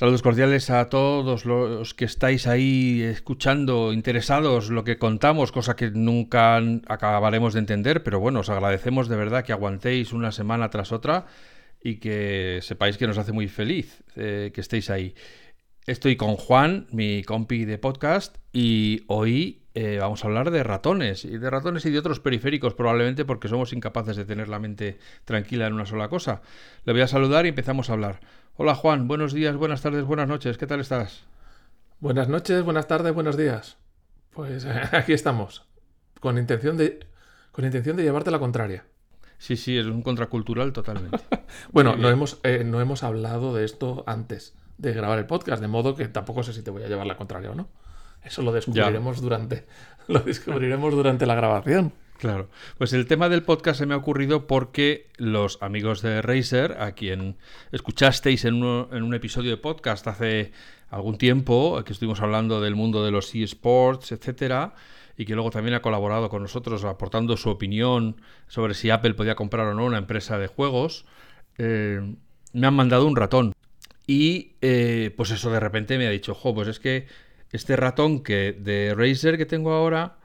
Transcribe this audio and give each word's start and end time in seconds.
Saludos 0.00 0.22
cordiales 0.22 0.70
a 0.70 0.88
todos 0.88 1.44
los 1.44 1.92
que 1.92 2.06
estáis 2.06 2.46
ahí 2.46 3.02
escuchando, 3.02 3.92
interesados 3.92 4.70
lo 4.70 4.82
que 4.82 4.96
contamos, 4.96 5.52
cosa 5.52 5.76
que 5.76 5.90
nunca 5.90 6.56
acabaremos 6.88 7.52
de 7.52 7.58
entender, 7.58 8.02
pero 8.02 8.18
bueno, 8.18 8.40
os 8.40 8.48
agradecemos 8.48 9.10
de 9.10 9.16
verdad 9.16 9.44
que 9.44 9.52
aguantéis 9.52 10.14
una 10.14 10.32
semana 10.32 10.70
tras 10.70 10.92
otra 10.92 11.26
y 11.84 11.96
que 11.96 12.60
sepáis 12.62 12.96
que 12.96 13.06
nos 13.06 13.18
hace 13.18 13.32
muy 13.32 13.46
feliz 13.46 14.02
eh, 14.16 14.52
que 14.54 14.62
estéis 14.62 14.88
ahí. 14.88 15.14
Estoy 15.86 16.16
con 16.16 16.36
Juan, 16.36 16.86
mi 16.92 17.22
compi 17.22 17.66
de 17.66 17.76
podcast, 17.76 18.38
y 18.54 19.02
hoy 19.06 19.64
eh, 19.74 19.98
vamos 20.00 20.24
a 20.24 20.28
hablar 20.28 20.50
de 20.50 20.62
ratones, 20.62 21.26
y 21.26 21.36
de 21.36 21.50
ratones 21.50 21.84
y 21.84 21.90
de 21.90 21.98
otros 21.98 22.20
periféricos 22.20 22.72
probablemente 22.72 23.26
porque 23.26 23.48
somos 23.48 23.74
incapaces 23.74 24.16
de 24.16 24.24
tener 24.24 24.48
la 24.48 24.60
mente 24.60 24.98
tranquila 25.26 25.66
en 25.66 25.74
una 25.74 25.84
sola 25.84 26.08
cosa. 26.08 26.40
Le 26.86 26.94
voy 26.94 27.02
a 27.02 27.06
saludar 27.06 27.44
y 27.44 27.50
empezamos 27.50 27.90
a 27.90 27.92
hablar. 27.92 28.20
Hola 28.56 28.74
Juan, 28.74 29.08
buenos 29.08 29.32
días, 29.32 29.56
buenas 29.56 29.80
tardes, 29.80 30.04
buenas 30.04 30.28
noches, 30.28 30.58
¿qué 30.58 30.66
tal 30.66 30.80
estás? 30.80 31.24
Buenas 31.98 32.28
noches, 32.28 32.62
buenas 32.62 32.86
tardes, 32.86 33.14
buenos 33.14 33.36
días. 33.36 33.78
Pues 34.32 34.66
aquí 34.92 35.12
estamos, 35.12 35.66
con 36.20 36.36
intención 36.36 36.76
de, 36.76 37.00
con 37.52 37.64
intención 37.64 37.96
de 37.96 38.02
llevarte 38.02 38.30
la 38.30 38.38
contraria. 38.38 38.84
Sí, 39.38 39.56
sí, 39.56 39.78
es 39.78 39.86
un 39.86 40.02
contracultural 40.02 40.72
totalmente. 40.72 41.18
bueno, 41.72 41.96
no 41.96 42.10
hemos, 42.10 42.38
eh, 42.42 42.62
no 42.64 42.80
hemos 42.80 43.02
hablado 43.02 43.54
de 43.54 43.64
esto 43.64 44.04
antes 44.06 44.54
de 44.76 44.92
grabar 44.92 45.18
el 45.18 45.26
podcast, 45.26 45.62
de 45.62 45.68
modo 45.68 45.94
que 45.94 46.08
tampoco 46.08 46.42
sé 46.42 46.52
si 46.52 46.62
te 46.62 46.70
voy 46.70 46.82
a 46.82 46.88
llevar 46.88 47.06
la 47.06 47.16
contraria 47.16 47.50
o 47.50 47.54
no. 47.54 47.68
Eso 48.22 48.42
lo 48.42 48.52
descubriremos 48.52 49.22
durante 49.22 49.66
lo 50.08 50.20
descubriremos 50.20 50.92
durante 50.92 51.24
la 51.24 51.34
grabación. 51.34 51.92
Claro. 52.20 52.50
Pues 52.76 52.92
el 52.92 53.06
tema 53.06 53.30
del 53.30 53.44
podcast 53.44 53.78
se 53.78 53.86
me 53.86 53.94
ha 53.94 53.96
ocurrido 53.96 54.46
porque 54.46 55.08
los 55.16 55.56
amigos 55.62 56.02
de 56.02 56.20
Razer, 56.20 56.76
a 56.78 56.92
quien 56.92 57.38
escuchasteis 57.72 58.44
en, 58.44 58.62
un 58.62 59.14
episodio 59.14 59.50
de 59.50 59.56
podcast 59.56 60.06
hace 60.06 60.52
algún 60.90 61.16
tiempo, 61.16 61.82
que 61.82 61.94
estuvimos 61.94 62.20
hablando 62.20 62.60
del 62.60 62.74
mundo 62.74 63.02
de 63.02 63.10
los 63.10 63.34
eSports, 63.34 64.12
etcétera, 64.12 64.74
y 65.16 65.24
que 65.24 65.32
luego 65.32 65.50
también 65.50 65.72
ha 65.72 65.80
colaborado 65.80 66.28
con 66.28 66.42
nosotros 66.42 66.84
aportando 66.84 67.38
su 67.38 67.48
opinión 67.48 68.20
sobre 68.48 68.74
si 68.74 68.90
Apple 68.90 69.14
podía 69.14 69.34
comprar 69.34 69.68
o 69.68 69.74
no 69.74 69.86
una 69.86 69.96
empresa 69.96 70.36
de 70.36 70.46
juegos, 70.46 71.06
eh, 71.56 72.02
me 72.52 72.66
han 72.66 72.74
mandado 72.74 73.06
un 73.06 73.16
ratón. 73.16 73.54
Y 74.06 74.56
eh, 74.60 75.14
pues 75.16 75.30
eso 75.30 75.50
de 75.50 75.60
repente 75.60 75.96
me 75.96 76.06
ha 76.06 76.10
dicho, 76.10 76.34
jo, 76.34 76.54
pues 76.54 76.68
es 76.68 76.80
que 76.80 77.06
este 77.50 77.76
ratón 77.76 78.22
que 78.22 78.52
de 78.52 78.94
Razer 78.94 79.38
que 79.38 79.46
tengo 79.46 79.72
ahora 79.72 80.19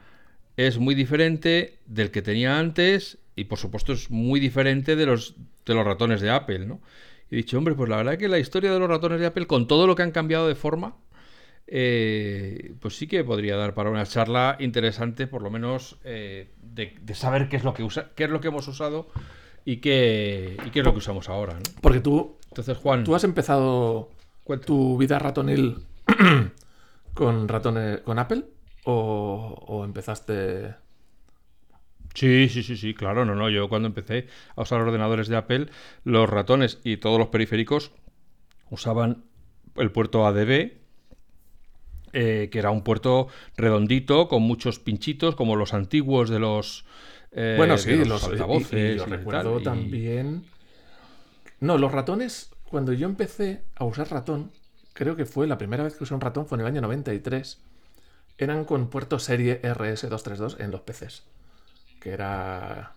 es 0.58 0.78
muy 0.78 0.96
diferente 0.96 1.80
del 1.86 2.12
que 2.12 2.22
tenía 2.22 2.58
antes 2.58 3.18
y 3.36 3.46
por 3.46 3.60
supuesto 3.60 3.94
es 3.94 4.10
muy 4.10 4.40
diferente 4.40 4.96
de 4.96 5.06
los, 5.06 5.36
de 5.66 5.74
los 5.74 5.86
ratones 5.86 6.22
de 6.22 6.32
Apple, 6.32 6.66
¿no? 6.66 6.82
Y 7.30 7.36
he 7.36 7.38
dicho, 7.38 7.58
hombre, 7.58 7.76
pues 7.76 7.90
la 7.90 7.98
verdad 7.98 8.18
que 8.18 8.28
la 8.28 8.40
historia 8.40 8.72
de 8.72 8.80
los 8.80 8.88
ratones 8.88 9.20
de 9.20 9.26
Apple, 9.26 9.48
con 9.48 9.68
todo 9.68 9.88
lo 9.88 9.96
que 9.96 10.04
han 10.04 10.12
cambiado 10.12 10.48
de 10.48 10.56
forma, 10.56 10.96
eh, 11.68 12.74
pues 12.80 12.96
sí 12.96 13.08
que 13.08 13.24
podría 13.24 13.58
dar 13.58 13.74
para 13.74 13.90
una 13.90 14.06
charla 14.06 14.56
interesante, 14.60 15.26
por 15.28 15.42
lo 15.42 15.50
menos 15.50 15.98
eh, 16.04 16.52
de, 16.62 17.16
saber 17.16 17.50
qué 17.50 17.58
es 17.58 17.64
lo 17.64 17.74
que 17.74 17.84
usa, 17.84 18.12
qué 18.16 18.26
es 18.26 18.30
lo 18.30 18.40
que 18.40 18.50
hemos 18.50 18.68
usado 18.68 19.10
y 19.66 19.78
qué, 19.78 20.58
y 20.66 20.70
qué 20.70 20.80
es 20.80 20.86
lo 20.86 20.92
que 20.92 21.00
usamos 21.00 21.28
ahora. 21.28 21.56
¿no? 21.56 21.62
Porque 21.82 22.00
tú, 22.00 22.38
entonces 22.50 22.78
Juan, 22.78 23.04
tú 23.04 23.16
has 23.16 23.24
empezado 23.24 24.12
tu 24.66 24.98
vida 24.98 25.18
ratonil 25.18 25.78
con 27.16 27.48
ratones 27.48 28.02
con 28.02 28.20
Apple 28.20 28.46
o, 28.86 29.84
empezaste 29.84 30.76
Sí, 32.14 32.48
sí, 32.48 32.64
sí, 32.64 32.78
sí, 32.78 32.94
claro, 32.94 33.26
no, 33.26 33.36
no. 33.36 33.50
Yo 33.50 33.68
cuando 33.68 33.90
empecé 33.90 34.28
a 34.56 34.62
usar 34.62 34.80
ordenadores 34.80 35.28
de 35.28 35.36
Apple, 35.36 35.68
los 36.06 36.30
ratones 36.30 36.80
y 36.84 36.96
todos 36.96 37.20
los 37.20 37.28
periféricos 37.28 37.92
usaban 38.70 39.26
el 39.76 39.92
puerto 39.92 40.26
ADB, 40.26 40.72
eh, 42.14 42.50
que 42.50 42.60
era 42.60 42.72
un 42.72 42.84
puerto 42.84 43.28
redondito 43.58 44.30
con 44.30 44.44
muchos 44.44 44.80
pinchitos, 44.80 45.36
como 45.36 45.58
los 45.58 45.74
antiguos 45.74 46.30
de 46.30 46.40
los. 46.40 46.86
Eh, 47.34 47.56
bueno, 47.58 47.78
sí, 47.78 48.06
los, 48.06 48.24
altavoces. 48.24 48.96
Y, 48.96 49.06
recuerdo 49.06 49.60
también. 49.60 50.46
No, 51.60 51.78
los 51.78 51.92
ratones, 51.92 52.52
cuando 52.70 52.94
yo 52.94 53.08
empecé 53.08 53.64
a 53.76 53.84
usar 53.84 54.10
ratón, 54.10 54.52
creo 54.94 55.18
que 55.18 55.26
fue 55.26 55.48
la 55.48 55.58
primera 55.58 55.84
vez 55.84 55.98
que 55.98 56.06
usé 56.06 56.14
un 56.14 56.22
ratón 56.22 56.48
fue 56.48 56.58
en 56.58 56.62
el 56.62 56.68
año 56.68 56.80
93 56.80 57.60
eran 58.38 58.66
con 58.66 58.90
puerto 58.90 59.20
serie 59.20 59.62
RS232 59.62 60.60
en 60.60 60.72
los 60.72 60.82
PCs. 60.82 61.24
Que 62.00 62.12
era. 62.12 62.94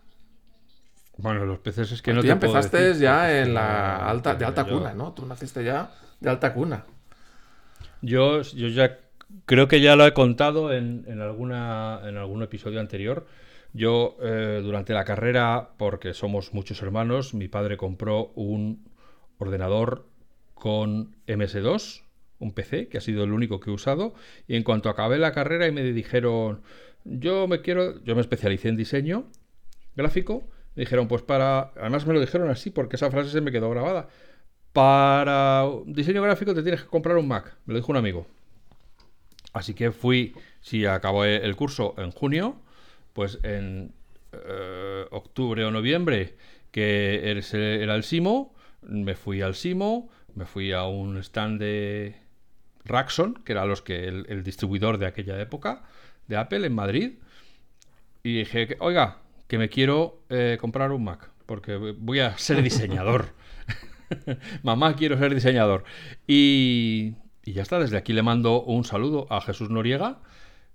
Bueno, 1.17 1.45
los 1.45 1.59
PCs 1.59 1.93
es 1.93 2.03
que 2.03 2.13
no 2.13 2.21
te 2.21 2.29
ya 2.29 2.35
empezaste 2.35 2.95
ya 2.99 3.41
en 3.41 3.55
la 3.55 4.09
alta, 4.09 4.35
de 4.35 4.45
alta 4.45 4.65
cuna, 4.65 4.95
¿no? 4.95 5.13
Tú 5.13 5.27
naciste 5.27 5.65
ya 5.65 5.91
de 6.21 6.31
alta 6.31 6.55
cuna. 6.55 6.85
Yo, 8.03 8.43
yo 8.43 8.69
ya 8.69 8.99
creo 9.45 9.67
que 9.67 9.81
ya 9.81 9.97
lo 9.97 10.07
he 10.07 10.13
contado 10.13 10.73
en, 10.73 11.21
alguna, 11.21 12.01
en 12.05 12.17
algún 12.17 12.43
episodio 12.43 12.79
anterior. 12.81 13.27
Yo, 13.73 14.17
eh, 14.23 14.61
durante 14.63 14.93
la 14.93 15.05
carrera, 15.05 15.71
porque 15.77 16.15
somos 16.15 16.55
muchos 16.55 16.81
hermanos, 16.83 17.35
mi 17.35 17.49
padre 17.49 17.77
compró 17.77 18.33
un 18.35 18.89
ordenador 19.39 20.07
con 20.55 21.17
MS2 21.27 22.03
un 22.39 22.53
PC, 22.53 22.89
que 22.89 22.99
ha 22.99 23.01
sido 23.01 23.25
el 23.25 23.33
único 23.33 23.61
que 23.61 23.71
he 23.71 23.73
usado, 23.73 24.15
y 24.47 24.57
en 24.57 24.63
cuanto 24.63 24.89
acabé 24.89 25.19
la 25.19 25.33
carrera 25.33 25.67
y 25.67 25.73
me 25.73 25.83
dijeron, 25.83 26.61
yo 27.05 27.49
me 27.49 27.61
quiero, 27.61 28.03
yo 28.05 28.15
me 28.15 28.21
especialicé 28.21 28.69
en 28.69 28.77
diseño 28.77 29.27
gráfico, 29.97 30.49
me 30.75 30.83
dijeron, 30.83 31.09
pues 31.09 31.23
para, 31.23 31.73
además 31.77 32.07
me 32.07 32.15
lo 32.15 32.21
dijeron 32.21 32.51
así 32.51 32.71
porque 32.71 32.97
esa 32.97 33.11
frase 33.11 33.31
se 33.31 33.41
me 33.41 33.51
quedó 33.51 33.71
grabada, 33.71 34.09
para 34.73 35.65
diseño 35.87 36.23
gráfico 36.23 36.55
te 36.55 36.63
tienes 36.63 36.83
que 36.83 36.89
comprar 36.89 37.17
un 37.17 37.27
Mac, 37.27 37.57
me 37.67 37.75
lo 37.75 37.81
dijo 37.81 37.91
un 37.91 37.99
amigo. 37.99 38.27
Así 39.53 39.75
que 39.75 39.91
fui, 39.91 40.35
si 40.61 40.87
acabé 40.87 41.45
el 41.45 41.57
curso 41.57 41.95
en 41.99 42.13
junio, 42.13 42.61
pues 43.13 43.39
en 43.43 43.93
eh, 44.33 45.07
octubre 45.11 45.65
o 45.65 45.71
noviembre, 45.71 46.37
que 46.71 47.31
era 47.83 47.95
el 47.95 48.05
Simo, 48.05 48.55
me 48.83 49.15
fui 49.15 49.41
al 49.41 49.55
Simo, 49.55 50.11
me 50.35 50.45
fui 50.45 50.73
a 50.73 50.85
un 50.85 51.17
stand 51.19 51.61
de, 51.61 52.15
Raxon, 52.89 53.35
que 53.45 53.53
era 53.53 53.65
los 53.67 53.83
que 53.83 54.09
el, 54.09 54.43
distribuidor 54.43 54.99
de 54.99 55.07
aquella 55.07 55.41
época 55.41 55.83
de 56.27 56.37
Apple 56.37 56.67
en 56.67 56.75
Madrid. 56.75 57.13
Y 58.23 58.39
dije, 58.39 58.77
oiga, 58.81 59.19
que 59.47 59.59
me 59.59 59.69
quiero 59.69 60.23
eh, 60.29 60.59
comprar 60.61 60.93
un 60.93 61.05
Mac, 61.05 61.31
porque 61.47 61.77
voy 61.77 62.21
a 62.21 62.37
ser 62.39 62.63
diseñador. 62.63 63.27
Mamá, 64.63 64.97
quiero 64.97 65.19
ser 65.19 65.35
diseñador. 65.35 65.85
Y, 66.27 67.15
ya 67.45 67.63
está, 67.63 67.79
desde 67.79 67.97
aquí 67.97 68.13
le 68.13 68.23
mando 68.23 68.63
un 68.63 68.85
saludo 68.85 69.27
a 69.31 69.41
Jesús 69.41 69.71
Noriega, 69.71 70.19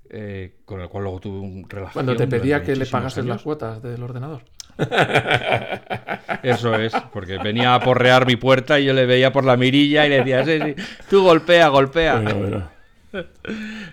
eh, 0.10 0.58
con 0.66 0.82
el 0.82 0.90
cual 0.90 1.04
luego 1.04 1.20
tuve 1.20 1.40
un 1.40 1.70
relación. 1.70 1.94
Cuando 1.94 2.16
te 2.16 2.28
pedía 2.28 2.64
que 2.64 2.76
le 2.76 2.86
pagases 2.86 3.26
las 3.26 3.42
cuotas 3.42 3.82
del 3.82 4.02
ordenador. 4.02 4.44
Eso 6.44 6.76
es, 6.76 6.94
porque 7.12 7.38
venía 7.38 7.76
a 7.76 7.80
porrear 7.80 8.26
mi 8.26 8.36
puerta 8.36 8.80
y 8.80 8.86
yo 8.86 8.94
le 8.94 9.06
veía 9.06 9.32
por 9.32 9.46
la 9.46 9.58
mirilla 9.58 10.06
y 10.06 10.10
le 10.10 10.24
decía, 10.24 10.46
sí, 10.46 10.60
sí, 10.60 10.84
tú 11.10 11.24
golpea, 11.24 11.68
golpea. 11.70 12.70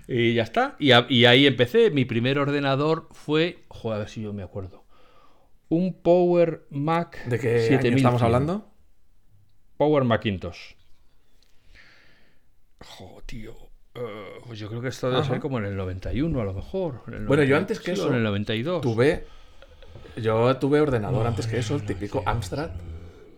Y 0.09 0.33
ya 0.33 0.43
está. 0.43 0.77
Y, 0.79 0.93
ahí 0.93 1.47
empecé. 1.47 1.91
Mi 1.91 2.07
primer 2.07 2.39
ordenador 2.39 3.09
fue, 3.13 3.65
joder, 3.69 3.97
a 3.97 3.99
ver 3.99 4.09
si 4.09 4.23
yo 4.23 4.33
me 4.33 4.43
acuerdo. 4.43 4.87
Un 5.69 5.93
Power 5.93 6.67
Mac. 6.71 7.23
¿De 7.27 7.39
qué 7.39 7.77
estamos 7.77 8.23
hablando? 8.23 8.73
Power 9.77 10.05
Macintosh. 10.05 10.73
Joder, 12.81 13.23
tío. 13.25 13.55
Eh, 13.95 14.41
pues 14.47 14.59
yo 14.59 14.69
creo 14.69 14.81
que 14.81 14.89
esto 14.89 15.11
debe 15.11 15.25
ser 15.25 15.41
como 15.41 15.59
en 15.59 15.67
el 15.67 15.77
91 15.77 16.41
a 16.41 16.45
lo 16.45 16.55
mejor. 16.55 17.03
bueno, 17.27 17.43
yo 17.43 17.57
antes 17.57 17.81
que 17.81 17.93
eso. 17.93 18.09
En 18.09 18.15
el 18.15 18.23
92. 18.23 18.81
Tuve 18.81 19.27
yo 20.17 20.57
tuve 20.57 20.81
ordenador 20.81 21.27
antes 21.27 21.47
que 21.47 21.59
eso, 21.59 21.75
el 21.75 21.85
típico 21.85 22.23
Amstrad 22.27 22.71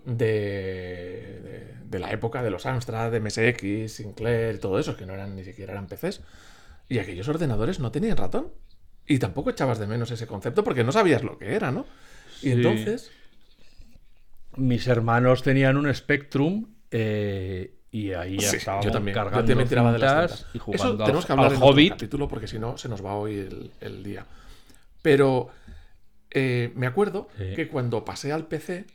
de, 0.05 1.75
de, 1.85 1.99
la 1.99 2.11
época 2.13 2.43
de 2.43 2.51
los 2.51 2.67
Amstrad, 2.67 3.11
de 3.13 3.21
MSX, 3.21 3.93
Sinclair, 3.93 4.59
todo 4.59 4.79
eso, 4.79 4.97
que 4.97 5.07
no 5.07 5.15
eran 5.15 5.37
ni 5.37 5.45
siquiera 5.45 5.73
eran 5.73 5.87
PCs. 5.87 6.21
Y 6.89 6.99
aquellos 6.99 7.29
ordenadores 7.29 7.81
no 7.81 7.91
tenían 7.91 8.17
ratón. 8.17 8.49
Y 9.07 9.19
tampoco 9.19 9.51
echabas 9.51 9.79
de 9.79 9.87
menos 9.87 10.11
ese 10.11 10.27
concepto 10.27 10.63
porque 10.65 10.85
no 10.85 10.93
sabías 10.93 11.23
lo 11.23 11.39
que 11.39 11.55
era, 11.55 11.71
¿no? 11.71 11.87
Y 12.43 12.53
entonces. 12.53 13.11
Mis 14.57 14.87
hermanos 14.87 15.43
tenían 15.43 15.79
un 15.79 15.93
Spectrum 15.95 16.67
eh, 16.91 17.75
y 17.91 18.13
ahí 18.13 18.39
ya 18.39 18.51
estábamos 18.51 18.85
yo 18.85 18.93
también. 18.93 19.15
cargando 19.15 19.51
yo 19.51 19.93
de 19.93 19.99
las 19.99 20.47
y 20.53 20.59
jugando 20.59 20.95
Eso 20.95 21.05
tenemos 21.05 21.27
que 21.27 21.33
hablar 21.33 21.53
en 21.55 21.63
Hobbit. 21.63 21.93
capítulo 21.93 22.29
porque 22.29 22.47
si 22.47 22.59
no 22.59 22.77
se 22.77 22.89
nos 22.89 23.05
va 23.05 23.15
hoy 23.15 23.39
el, 23.39 23.71
el 23.81 24.03
día. 24.03 24.27
Pero 25.01 25.51
eh, 26.35 26.73
me 26.75 26.87
acuerdo 26.87 27.29
que 27.37 27.69
cuando 27.69 28.05
pasé 28.05 28.33
al 28.33 28.47
PC 28.47 28.87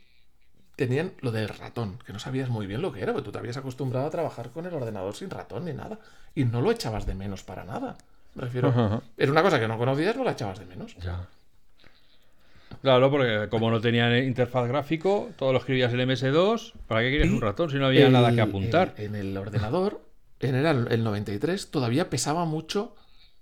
tenían 0.76 1.12
lo 1.20 1.32
del 1.32 1.48
ratón, 1.48 1.98
que 2.06 2.12
no 2.12 2.18
sabías 2.18 2.48
muy 2.48 2.66
bien 2.66 2.82
lo 2.82 2.92
que 2.92 3.02
era, 3.02 3.12
porque 3.12 3.24
tú 3.24 3.32
te 3.32 3.38
habías 3.38 3.56
acostumbrado 3.56 4.06
a 4.06 4.10
trabajar 4.10 4.50
con 4.50 4.66
el 4.66 4.74
ordenador 4.74 5.14
sin 5.14 5.30
ratón 5.30 5.64
ni 5.64 5.72
nada. 5.72 5.98
Y 6.34 6.44
no 6.44 6.60
lo 6.60 6.70
echabas 6.70 7.04
de 7.06 7.14
menos 7.14 7.42
para 7.42 7.64
nada. 7.64 7.96
Me 8.34 8.42
refiero. 8.44 9.02
Era 9.16 9.32
una 9.32 9.42
cosa 9.42 9.58
que 9.58 9.66
no 9.66 9.76
conocías, 9.76 10.16
no 10.16 10.24
la 10.24 10.32
echabas 10.32 10.58
de 10.60 10.66
menos. 10.66 10.94
Ya. 10.98 11.26
Claro, 12.82 13.10
porque 13.10 13.48
como 13.50 13.70
no 13.70 13.80
tenían 13.80 14.16
interfaz 14.16 14.68
gráfico, 14.68 15.30
todo 15.36 15.52
lo 15.52 15.58
escribías 15.58 15.92
en 15.92 16.00
MS2. 16.00 16.74
¿Para 16.86 17.00
qué 17.02 17.10
querías 17.10 17.30
un 17.30 17.40
ratón 17.40 17.70
si 17.70 17.76
no 17.78 17.86
había 17.86 18.08
nada 18.08 18.32
que 18.32 18.40
apuntar? 18.40 18.94
en 18.98 19.16
el 19.16 19.36
ordenador, 19.36 20.00
en 20.38 20.54
el, 20.54 20.86
el 20.92 21.02
93, 21.02 21.70
todavía 21.70 22.08
pesaba 22.08 22.44
mucho 22.44 22.94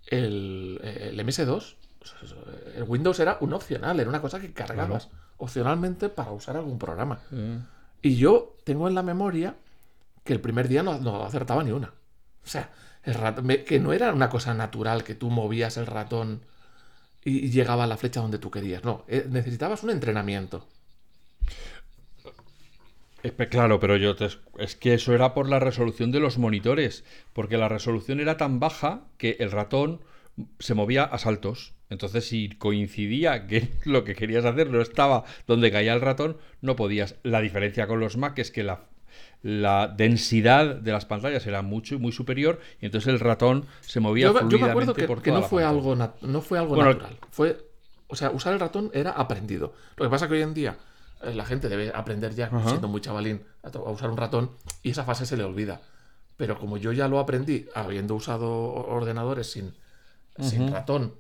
el, 0.07 0.81
el 0.83 1.21
MS2. 1.21 1.75
El 2.75 2.85
Windows 2.85 3.19
era 3.21 3.39
un 3.41 3.53
opcional, 3.53 3.99
era 4.01 4.09
una 4.09 4.21
cosa 4.21 4.41
que 4.41 4.53
cargabas 4.53 5.09
opcionalmente 5.39 6.09
para 6.09 6.33
usar 6.33 6.57
algún 6.57 6.79
programa. 6.79 7.21
Y 8.03 8.17
yo 8.17 8.57
tengo 8.65 8.89
en 8.89 8.95
la 8.95 9.03
memoria 9.03 9.55
que 10.25 10.33
el 10.33 10.41
primer 10.41 10.69
día 10.69 10.83
no, 10.83 10.99
no 10.99 11.25
acertaba 11.25 11.63
ni 11.63 11.73
una. 11.73 11.89
O 12.45 12.49
sea, 12.49 12.71
el 13.03 13.15
ratón, 13.15 13.49
que 13.49 13.81
no 13.81 13.93
era 13.93 14.13
una 14.13 14.29
cosa 14.29 14.55
natural 14.55 15.05
que 15.05 15.15
tú 15.15 15.31
movías 15.31 15.77
el 15.77 15.87
ratón 15.87 16.43
y, 17.25 17.51
llegaba 17.51 17.85
a 17.85 17.87
la 17.87 17.97
flecha 17.97 18.21
donde 18.21 18.39
tú 18.39 18.51
querías. 18.51 18.85
No, 18.85 19.05
eh, 19.09 19.27
necesitabas 19.29 19.83
un 19.83 19.91
entrenamiento. 19.91 20.67
Claro, 23.51 23.81
pero 23.81 23.97
yo 23.97 24.15
es 24.59 24.77
que 24.77 24.95
eso 24.95 25.13
era 25.13 25.35
por 25.35 25.49
la 25.49 25.59
resolución 25.59 26.13
de 26.13 26.21
los 26.21 26.39
monitores, 26.39 27.05
porque 27.33 27.57
la 27.57 27.69
resolución 27.69 28.21
era 28.21 28.37
tan 28.37 28.61
baja 28.61 29.03
que 29.19 29.37
el 29.41 29.51
ratón 29.51 30.01
se 30.61 30.75
movía 30.75 31.03
a 31.05 31.19
saltos. 31.19 31.75
Entonces, 31.89 32.27
si 32.27 32.51
coincidía 32.51 33.47
que 33.47 33.71
lo 33.85 34.05
que 34.05 34.15
querías 34.15 34.45
hacer 34.45 34.71
no 34.71 34.81
estaba 34.81 35.25
donde 35.47 35.71
caía 35.71 35.95
el 35.95 36.01
ratón, 36.01 36.37
no 36.61 36.77
podías. 36.77 37.17
La 37.23 37.41
diferencia 37.41 37.87
con 37.87 38.01
los 38.01 38.17
Mac 38.17 38.39
es 38.39 38.51
que 38.51 38.63
la, 38.63 38.87
la 39.43 39.89
densidad 39.89 40.77
de 40.77 40.93
las 40.93 41.05
pantallas 41.05 41.47
era 41.47 41.63
mucho 41.63 41.99
muy 41.99 42.13
superior 42.13 42.61
y 42.81 42.87
entonces 42.87 43.13
el 43.13 43.21
ratón 43.21 43.67
se 43.81 44.01
movía 44.01 44.27
yo, 44.27 44.49
yo 44.49 44.59
me 44.59 44.71
acuerdo 44.71 44.95
que, 44.95 45.07
no, 45.31 45.43
fue 45.43 45.65
algo 45.65 45.95
no 45.95 46.43
fue 46.43 46.59
algo 46.59 46.77
natural. 46.77 47.17
Fue, 47.31 47.57
o 48.09 48.17
sea, 48.17 48.31
usar 48.31 48.53
el 48.53 48.61
ratón 48.61 48.91
era 48.93 49.13
aprendido. 49.13 49.73
Lo 49.97 50.05
que 50.05 50.11
pasa 50.11 50.27
que 50.29 50.35
hoy 50.35 50.43
en 50.43 50.55
día 50.55 50.77
eh, 51.23 51.35
la 51.35 51.45
gente 51.45 51.69
debe 51.69 51.93
aprender 51.95 52.35
ya, 52.35 52.51
siendo 52.67 52.89
muy 52.89 53.01
chavalín, 53.01 53.43
a, 53.63 53.69
usar 53.91 54.11
un 54.11 54.17
ratón 54.17 54.51
y 54.83 54.91
esa 54.91 55.05
fase 55.05 55.27
se 55.27 55.37
le 55.37 55.45
olvida. 55.45 55.81
Pero 56.37 56.59
como 56.59 56.77
yo 56.77 56.93
ya 56.93 57.09
lo 57.09 57.19
aprendí 57.19 57.67
habiendo 57.75 58.15
usado 58.15 58.51
ordenadores 58.51 59.51
sin, 59.51 59.75
sin 60.39 60.71
ratón, 60.71 61.15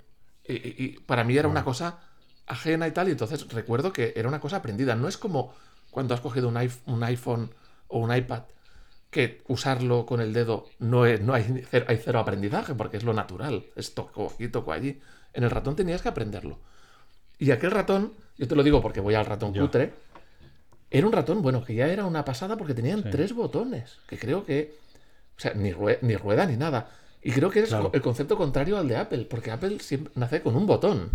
y, 0.48 1.00
para 1.00 1.24
mí 1.24 1.36
era 1.36 1.48
una 1.48 1.64
cosa 1.64 2.00
ajena 2.46 2.86
y 2.86 2.92
tal, 2.92 3.08
y 3.08 3.12
entonces 3.12 3.48
recuerdo 3.48 3.92
que 3.92 4.12
era 4.16 4.28
una 4.28 4.40
cosa 4.40 4.56
aprendida. 4.56 4.94
No 4.94 5.08
es 5.08 5.18
como 5.18 5.54
cuando 5.90 6.14
has 6.14 6.20
cogido 6.20 6.48
un, 6.48 6.70
un 6.86 7.04
iPhone 7.04 7.50
o 7.88 7.98
un 7.98 8.14
iPad 8.14 8.42
que 9.10 9.42
usarlo 9.48 10.04
con 10.04 10.20
el 10.20 10.32
dedo 10.32 10.66
no, 10.78 11.06
es, 11.06 11.20
no 11.20 11.32
hay, 11.32 11.64
cero, 11.70 11.86
hay 11.88 11.96
cero 11.96 12.18
aprendizaje 12.18 12.74
porque 12.74 12.96
es 12.96 13.04
lo 13.04 13.14
natural. 13.14 13.66
Es 13.74 13.94
toco 13.94 14.30
aquí, 14.32 14.48
toco 14.48 14.72
allí. 14.72 15.00
En 15.32 15.44
el 15.44 15.50
ratón 15.50 15.76
tenías 15.76 16.02
que 16.02 16.08
aprenderlo. 16.08 16.58
Y 17.38 17.50
aquel 17.50 17.70
ratón, 17.70 18.12
yo 18.38 18.48
te 18.48 18.54
lo 18.54 18.62
digo 18.62 18.80
porque 18.80 19.00
voy 19.00 19.14
al 19.14 19.26
ratón 19.26 19.52
cutre, 19.52 19.94
era 20.90 21.06
un 21.06 21.12
ratón, 21.12 21.42
bueno, 21.42 21.64
que 21.64 21.74
ya 21.74 21.88
era 21.88 22.04
una 22.04 22.24
pasada 22.24 22.56
porque 22.56 22.74
tenían 22.74 23.10
tres 23.10 23.34
botones, 23.34 23.98
que 24.06 24.18
creo 24.18 24.44
que, 24.44 24.78
o 25.36 25.40
sea, 25.40 25.52
ni, 25.54 25.72
ni 26.02 26.16
rueda 26.16 26.46
ni 26.46 26.56
nada. 26.56 26.88
Y 27.26 27.32
creo 27.32 27.50
que 27.50 27.58
es 27.58 27.72
el 27.72 28.02
concepto 28.02 28.36
contrario 28.36 28.78
al 28.78 28.86
de 28.86 28.96
Apple, 28.96 29.26
porque 29.28 29.50
Apple 29.50 29.80
siempre 29.80 30.12
nace 30.14 30.42
con 30.42 30.54
un 30.54 30.64
botón. 30.64 31.10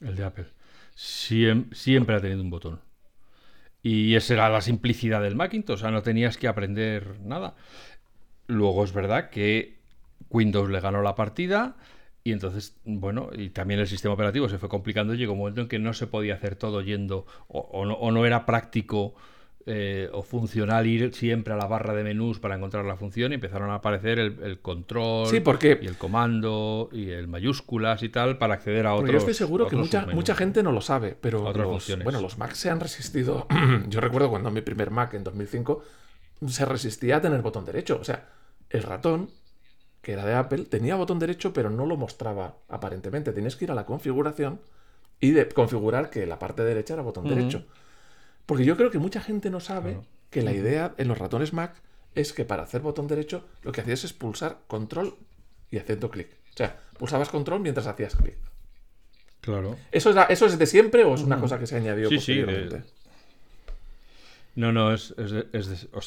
El 0.00 0.16
de 0.16 0.24
Apple. 0.24 0.46
siempre 0.94 2.16
ha 2.16 2.20
tenido 2.22 2.40
un 2.40 2.48
botón. 2.48 2.80
Y 3.82 4.14
esa 4.14 4.32
era 4.32 4.48
la 4.48 4.62
simplicidad 4.62 5.20
del 5.20 5.36
Macintosh, 5.36 5.74
o 5.74 5.78
sea, 5.80 5.90
no 5.90 6.02
tenías 6.02 6.38
que 6.38 6.48
aprender 6.48 7.20
nada. 7.20 7.56
Luego 8.46 8.82
es 8.84 8.94
verdad 8.94 9.28
que 9.28 9.76
Windows 10.30 10.70
le 10.70 10.80
ganó 10.80 11.02
la 11.02 11.14
partida 11.14 11.76
y 12.24 12.32
entonces, 12.32 12.78
bueno, 12.86 13.28
y 13.36 13.50
también 13.50 13.80
el 13.80 13.86
sistema 13.86 14.14
operativo 14.14 14.48
se 14.48 14.56
fue 14.56 14.70
complicando 14.70 15.12
y 15.12 15.18
llegó 15.18 15.34
un 15.34 15.40
momento 15.40 15.60
en 15.60 15.68
que 15.68 15.78
no 15.78 15.92
se 15.92 16.06
podía 16.06 16.36
hacer 16.36 16.56
todo 16.56 16.80
yendo 16.80 17.26
o, 17.48 17.84
no, 17.84 17.92
o 17.96 18.10
no, 18.12 18.24
era 18.24 18.46
práctico 18.46 19.14
eh, 19.66 20.08
o 20.12 20.22
funcional 20.22 20.86
ir 20.86 21.14
siempre 21.14 21.52
a 21.52 21.56
la 21.56 21.66
barra 21.66 21.92
de 21.92 22.02
menús 22.02 22.38
para 22.38 22.56
encontrar 22.56 22.84
la 22.86 22.96
función 22.96 23.32
y 23.32 23.34
empezaron 23.34 23.70
a 23.70 23.74
aparecer 23.74 24.18
el, 24.18 24.60
control 24.60 25.28
y 25.30 25.86
el 25.86 25.96
comando 25.98 26.88
y 26.90 27.10
el 27.10 27.28
mayúsculas 27.28 28.02
y 28.02 28.08
tal 28.08 28.38
para 28.38 28.54
acceder 28.54 28.86
a 28.86 28.94
otros. 28.94 29.10
yo 29.10 29.18
estoy 29.18 29.34
seguro 29.34 29.66
que 29.66 29.76
mucha, 29.76 30.06
mucha 30.06 30.34
gente 30.34 30.62
no 30.62 30.72
lo 30.72 30.80
sabe, 30.80 31.16
pero 31.20 31.52
los, 31.52 32.02
bueno, 32.02 32.20
los 32.20 32.38
Macs 32.38 32.58
se 32.58 32.70
han 32.70 32.80
resistido. 32.80 33.46
yo 33.88 34.00
recuerdo 34.00 34.30
cuando 34.30 34.50
mi 34.50 34.62
primer 34.62 34.90
Mac 34.90 35.12
en 35.14 35.24
2005 35.24 35.82
se 36.46 36.64
resistía 36.64 37.16
a 37.16 37.20
tener 37.20 37.42
botón 37.42 37.64
derecho. 37.64 37.98
O 38.00 38.04
sea, 38.04 38.28
el 38.70 38.82
ratón, 38.82 39.30
que 40.02 40.12
era 40.12 40.24
de 40.24 40.34
Apple, 40.34 40.64
tenía 40.64 40.96
botón 40.96 41.18
derecho, 41.18 41.52
pero 41.52 41.70
no 41.70 41.86
lo 41.86 41.96
mostraba 41.96 42.56
aparentemente. 42.68 43.32
Tenías 43.32 43.56
que 43.56 43.64
ir 43.64 43.70
a 43.70 43.74
la 43.74 43.86
configuración 43.86 44.60
y 45.20 45.32
de 45.32 45.48
configurar 45.48 46.10
que 46.10 46.26
la 46.26 46.38
parte 46.38 46.62
derecha 46.62 46.94
era 46.94 47.02
botón 47.02 47.28
derecho. 47.28 47.64
Porque 48.48 48.64
yo 48.64 48.78
creo 48.78 48.90
que 48.90 48.98
mucha 48.98 49.20
gente 49.20 49.50
no 49.50 49.60
sabe 49.60 49.98
que 50.30 50.40
la 50.40 50.54
idea 50.54 50.94
en 50.96 51.06
los 51.06 51.18
ratones 51.18 51.52
Mac 51.52 51.82
es 52.14 52.32
que 52.32 52.46
para 52.46 52.62
hacer 52.62 52.80
botón 52.80 53.06
derecho 53.06 53.44
lo 53.62 53.72
que 53.72 53.82
hacías 53.82 54.04
es 54.04 54.14
pulsar 54.14 54.60
control 54.66 55.16
y 55.70 55.76
haciendo 55.76 56.10
clic. 56.10 56.28
O 56.54 56.56
sea, 56.56 56.80
pulsabas 56.98 57.28
control 57.28 57.60
mientras 57.60 57.86
hacías 57.86 58.16
clic. 58.16 58.38
Claro. 59.42 59.76
¿Eso 59.92 60.08
es, 60.08 60.16
¿Eso 60.30 60.46
es 60.46 60.58
de 60.58 60.64
siempre 60.64 61.04
o 61.04 61.14
es 61.14 61.20
una 61.20 61.38
cosa 61.38 61.58
que 61.58 61.66
se 61.66 61.76
añadió 61.76 62.08
posteriormente? 62.08 62.84
No, 64.54 64.72
no, 64.72 64.94
es, 64.94 65.14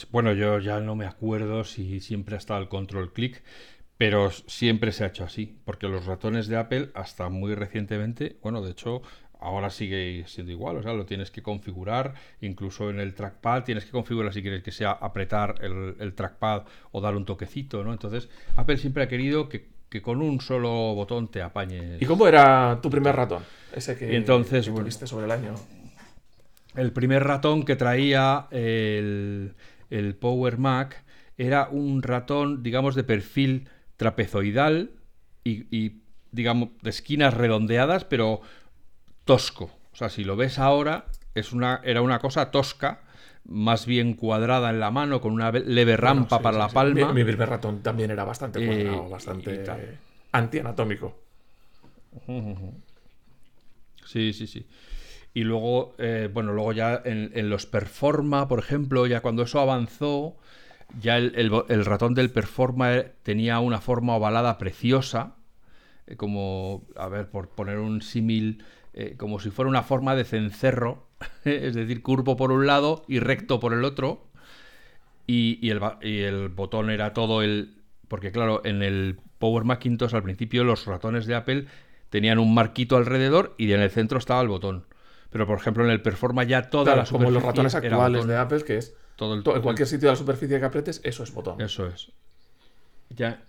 bueno, 0.09 0.33
yo 0.33 0.57
ya 0.57 0.79
no 0.79 0.95
me 0.95 1.05
acuerdo 1.05 1.63
si 1.63 1.99
siempre 1.99 2.33
ha 2.33 2.39
estado 2.39 2.59
el 2.59 2.69
control 2.69 3.13
clic, 3.13 3.43
pero 3.99 4.31
siempre 4.31 4.91
se 4.93 5.03
ha 5.03 5.07
hecho 5.09 5.25
así, 5.25 5.59
porque 5.63 5.87
los 5.87 6.07
ratones 6.07 6.47
de 6.47 6.57
Apple 6.57 6.89
hasta 6.95 7.29
muy 7.29 7.53
recientemente, 7.53 8.39
bueno, 8.41 8.63
de 8.63 8.71
hecho, 8.71 9.03
ahora 9.41 9.71
sigue 9.71 10.23
siendo 10.27 10.51
igual, 10.51 10.77
o 10.77 10.83
sea, 10.83 10.93
lo 10.93 11.05
tienes 11.05 11.31
que 11.31 11.41
configurar, 11.41 12.13
incluso 12.41 12.89
en 12.89 12.99
el 12.99 13.13
trackpad 13.15 13.63
tienes 13.63 13.85
que 13.85 13.91
configurar 13.91 14.33
si 14.33 14.41
quieres 14.41 14.63
que 14.63 14.71
sea 14.71 14.91
apretar 14.91 15.55
el, 15.61 16.13
trackpad 16.13 16.63
o 16.91 17.01
dar 17.01 17.15
un 17.15 17.25
toquecito, 17.25 17.83
¿no? 17.83 17.91
Entonces, 17.91 18.29
Apple 18.55 18.77
siempre 18.77 19.03
ha 19.03 19.07
querido 19.07 19.49
que, 19.49 19.69
con 20.01 20.21
un 20.21 20.39
solo 20.39 20.69
botón 20.93 21.27
te 21.29 21.41
apañe. 21.41 21.97
¿Y 21.99 22.05
cómo 22.05 22.27
era 22.27 22.79
tu 22.81 22.89
primer 22.89 23.15
ratón? 23.15 23.43
Ese 23.75 23.97
que, 23.97 24.15
entonces, 24.15 24.67
tuviste 24.67 25.07
sobre 25.07 25.25
el 25.25 25.31
año. 25.31 25.55
El 26.75 26.93
primer 26.93 27.23
ratón 27.23 27.63
que 27.63 27.75
traía 27.75 28.47
el, 28.51 29.55
el 29.89 30.15
Power 30.15 30.59
Mac 30.59 31.03
era 31.37 31.67
un 31.67 32.03
ratón, 32.03 32.63
digamos, 32.63 32.95
de 32.95 33.03
perfil 33.03 33.67
trapezoidal 33.97 34.91
y, 35.43 35.65
y 35.75 36.01
digamos, 36.31 36.69
de 36.81 36.89
esquinas 36.89 37.33
redondeadas, 37.33 38.05
pero 38.05 38.41
tosco. 39.25 39.65
O 39.93 39.95
sea, 39.95 40.09
si 40.09 40.23
lo 40.23 40.35
ves 40.35 40.59
ahora, 40.59 41.05
es 41.35 41.51
una, 41.53 41.81
era 41.83 42.01
una 42.01 42.19
cosa 42.19 42.51
tosca, 42.51 43.01
más 43.45 43.85
bien 43.85 44.13
cuadrada 44.13 44.69
en 44.69 44.79
la 44.79 44.91
mano, 44.91 45.21
con 45.21 45.33
una 45.33 45.51
leve 45.51 45.97
rampa 45.97 46.39
para 46.39 46.57
la 46.57 46.69
palma. 46.69 47.13
Mi, 47.13 47.23
primer 47.23 47.49
ratón 47.49 47.81
también 47.81 48.11
era 48.11 48.23
bastante 48.23 48.65
cuadrado, 48.65 49.09
bastante 49.09 49.63
antianatómico. 50.31 51.17
Sí, 54.05 54.33
sí, 54.33 54.47
sí. 54.47 54.67
Y 55.33 55.43
luego, 55.43 55.95
eh, 55.97 56.29
bueno, 56.31 56.51
luego 56.53 56.73
ya 56.73 57.01
en, 57.05 57.49
los 57.49 57.65
Performa, 57.65 58.47
por 58.47 58.59
ejemplo, 58.59 59.07
ya 59.07 59.21
cuando 59.21 59.43
eso 59.43 59.61
avanzó, 59.61 60.35
ya 60.99 61.17
el, 61.17 61.85
ratón 61.85 62.13
del 62.13 62.31
Performa 62.31 63.03
tenía 63.23 63.59
una 63.59 63.79
forma 63.79 64.15
ovalada 64.15 64.57
preciosa, 64.57 65.35
eh, 66.07 66.17
como, 66.17 66.83
a 66.97 67.07
ver, 67.07 67.29
por 67.29 67.49
poner 67.49 67.77
un 67.77 68.01
símil, 68.01 68.63
eh, 68.93 69.15
como 69.17 69.39
si 69.39 69.49
fuera 69.51 69.69
una 69.69 69.83
forma 69.83 70.15
de 70.15 70.25
cencerro, 70.25 71.07
es 71.45 71.73
decir, 71.75 72.01
curvo 72.01 72.35
por 72.35 72.51
un 72.51 72.67
lado 72.67 73.03
y 73.07 73.19
recto 73.19 73.59
por 73.59 73.73
el 73.73 73.83
otro. 73.85 74.27
Y, 75.27 75.69
el, 75.69 76.49
botón 76.49 76.89
era 76.89 77.13
todo 77.13 77.41
el... 77.41 77.77
Porque 78.09 78.33
claro, 78.33 78.61
en 78.65 78.83
el 78.83 79.17
Power 79.37 79.63
Macintosh 79.63 80.13
al 80.13 80.23
principio 80.23 80.65
los 80.65 80.85
ratones 80.85 81.25
de 81.25 81.35
Apple 81.35 81.67
tenían 82.09 82.37
un 82.37 82.53
marquito 82.53 82.97
alrededor 82.97 83.55
y 83.57 83.71
en 83.71 83.79
el 83.79 83.89
centro 83.89 84.17
estaba 84.17 84.41
el 84.41 84.49
botón. 84.49 84.85
Pero 85.29 85.47
por 85.47 85.57
ejemplo 85.57 85.85
en 85.85 85.91
el 85.91 86.01
Performa 86.01 86.43
ya 86.43 86.69
toda 86.69 86.97
la 86.97 87.05
Como 87.05 87.31
los 87.31 87.41
ratones 87.41 87.73
actuales 87.73 88.27
de 88.27 88.35
Apple, 88.35 88.63
que 88.63 88.77
es 88.77 88.93
todo 89.15 89.35
el, 89.35 89.43
en 89.47 89.61
cualquier 89.61 89.87
sitio 89.87 90.09
de 90.09 90.13
la 90.13 90.17
superficie 90.17 90.59
que 90.59 90.65
apretes, 90.65 90.99
eso 91.05 91.23
es 91.23 91.33
botón. 91.33 91.61
Eso 91.61 91.87
es. 91.87 92.11
Ya, 93.09 93.41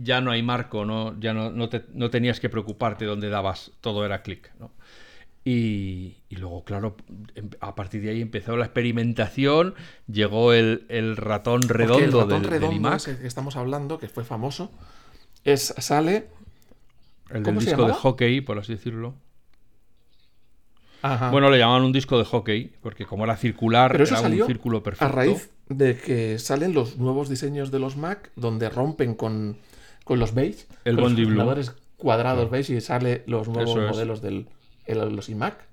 ya 0.00 0.20
no 0.20 0.30
hay 0.30 0.42
marco, 0.42 0.84
¿no? 0.84 1.18
ya 1.20 1.34
no, 1.34 1.50
no, 1.50 1.68
te, 1.68 1.84
no 1.92 2.10
tenías 2.10 2.40
que 2.40 2.48
preocuparte 2.48 3.04
donde 3.04 3.28
dabas, 3.28 3.72
todo 3.80 4.04
era 4.04 4.22
clic. 4.22 4.50
¿no? 4.58 4.70
Y, 5.44 6.16
luego, 6.30 6.62
claro, 6.62 6.96
em, 7.34 7.48
a 7.60 7.74
partir 7.74 8.02
de 8.02 8.10
ahí 8.10 8.20
empezó 8.20 8.56
la 8.56 8.66
experimentación, 8.66 9.74
llegó 10.06 10.52
el, 10.52 10.84
ratón 11.16 11.62
redondo 11.62 12.04
el 12.04 12.12
ratón 12.12 12.42
del, 12.42 12.50
redondo 12.50 12.96
que 13.02 13.26
estamos 13.26 13.56
hablando, 13.56 13.98
que 13.98 14.08
fue 14.08 14.24
famoso, 14.24 14.70
es, 15.44 15.74
sale... 15.78 16.28
El 17.30 17.42
del 17.42 17.58
disco 17.58 17.86
de 17.86 17.92
hockey, 17.92 18.40
por 18.40 18.58
así 18.58 18.72
decirlo. 18.74 19.14
Bueno, 21.30 21.50
le 21.50 21.58
llamaban 21.58 21.82
un 21.82 21.92
disco 21.92 22.18
de 22.18 22.24
hockey, 22.24 22.72
porque 22.80 23.06
como 23.06 23.24
era 23.24 23.36
circular, 23.36 23.94
era 23.94 24.20
un 24.20 24.46
círculo 24.46 24.82
perfecto. 24.82 25.04
A 25.06 25.08
raíz 25.08 25.50
de 25.68 25.96
que 25.96 26.38
salen 26.38 26.72
los 26.72 26.96
nuevos 26.96 27.28
diseños 27.28 27.70
de 27.70 27.78
los 27.78 27.96
Mac, 27.96 28.30
donde 28.36 28.68
rompen 28.68 29.14
con, 29.14 29.58
los 30.16 30.34
beige, 30.34 30.66
el 30.84 30.96
con 30.96 31.14
los 31.34 31.74
cuadrados 31.96 32.50
beige, 32.50 32.74
y 32.74 32.80
sale 32.80 33.24
los 33.26 33.48
nuevos 33.48 33.76
modelos 33.76 34.20
del 34.22 34.48
los 34.86 35.28
iMac. 35.28 35.66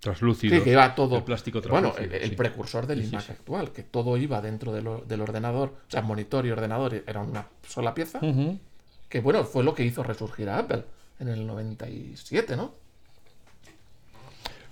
Translúcido. 0.00 0.62
que 0.62 0.72
iba 0.72 0.94
todo. 0.94 1.16
El 1.16 1.24
plástico 1.24 1.60
Bueno, 1.68 1.94
el, 1.98 2.36
precursor 2.36 2.86
del 2.86 3.04
iMac 3.04 3.30
actual, 3.30 3.72
que 3.72 3.82
todo 3.82 4.16
iba 4.16 4.40
dentro 4.40 4.72
del 4.72 5.20
ordenador, 5.20 5.74
o 5.88 5.90
sea, 5.90 6.02
monitor 6.02 6.46
y 6.46 6.50
ordenador 6.50 7.02
era 7.06 7.20
una 7.20 7.46
sola 7.66 7.94
pieza. 7.94 8.20
Que 9.08 9.20
bueno, 9.20 9.44
fue 9.44 9.62
lo 9.62 9.74
que 9.74 9.84
hizo 9.84 10.02
resurgir 10.02 10.48
a 10.48 10.58
Apple 10.58 10.84
en 11.18 11.28
el 11.28 11.46
97, 11.46 12.56
¿no? 12.56 12.74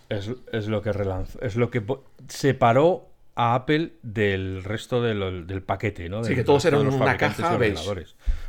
Es, 0.09 0.69
lo 0.69 0.83
que 0.83 0.93
relanzó, 0.93 1.41
es 1.41 1.57
lo 1.57 1.71
que 1.71 1.83
separó 2.29 3.09
a 3.35 3.55
Apple 3.55 3.93
del 4.03 4.63
resto 4.63 5.03
del 5.03 5.63
paquete, 5.63 6.09
¿no? 6.09 6.23
sí, 6.25 6.35
que 6.35 6.45
todos 6.45 6.65
eran 6.65 6.87
una 6.87 7.17
caja 7.17 7.59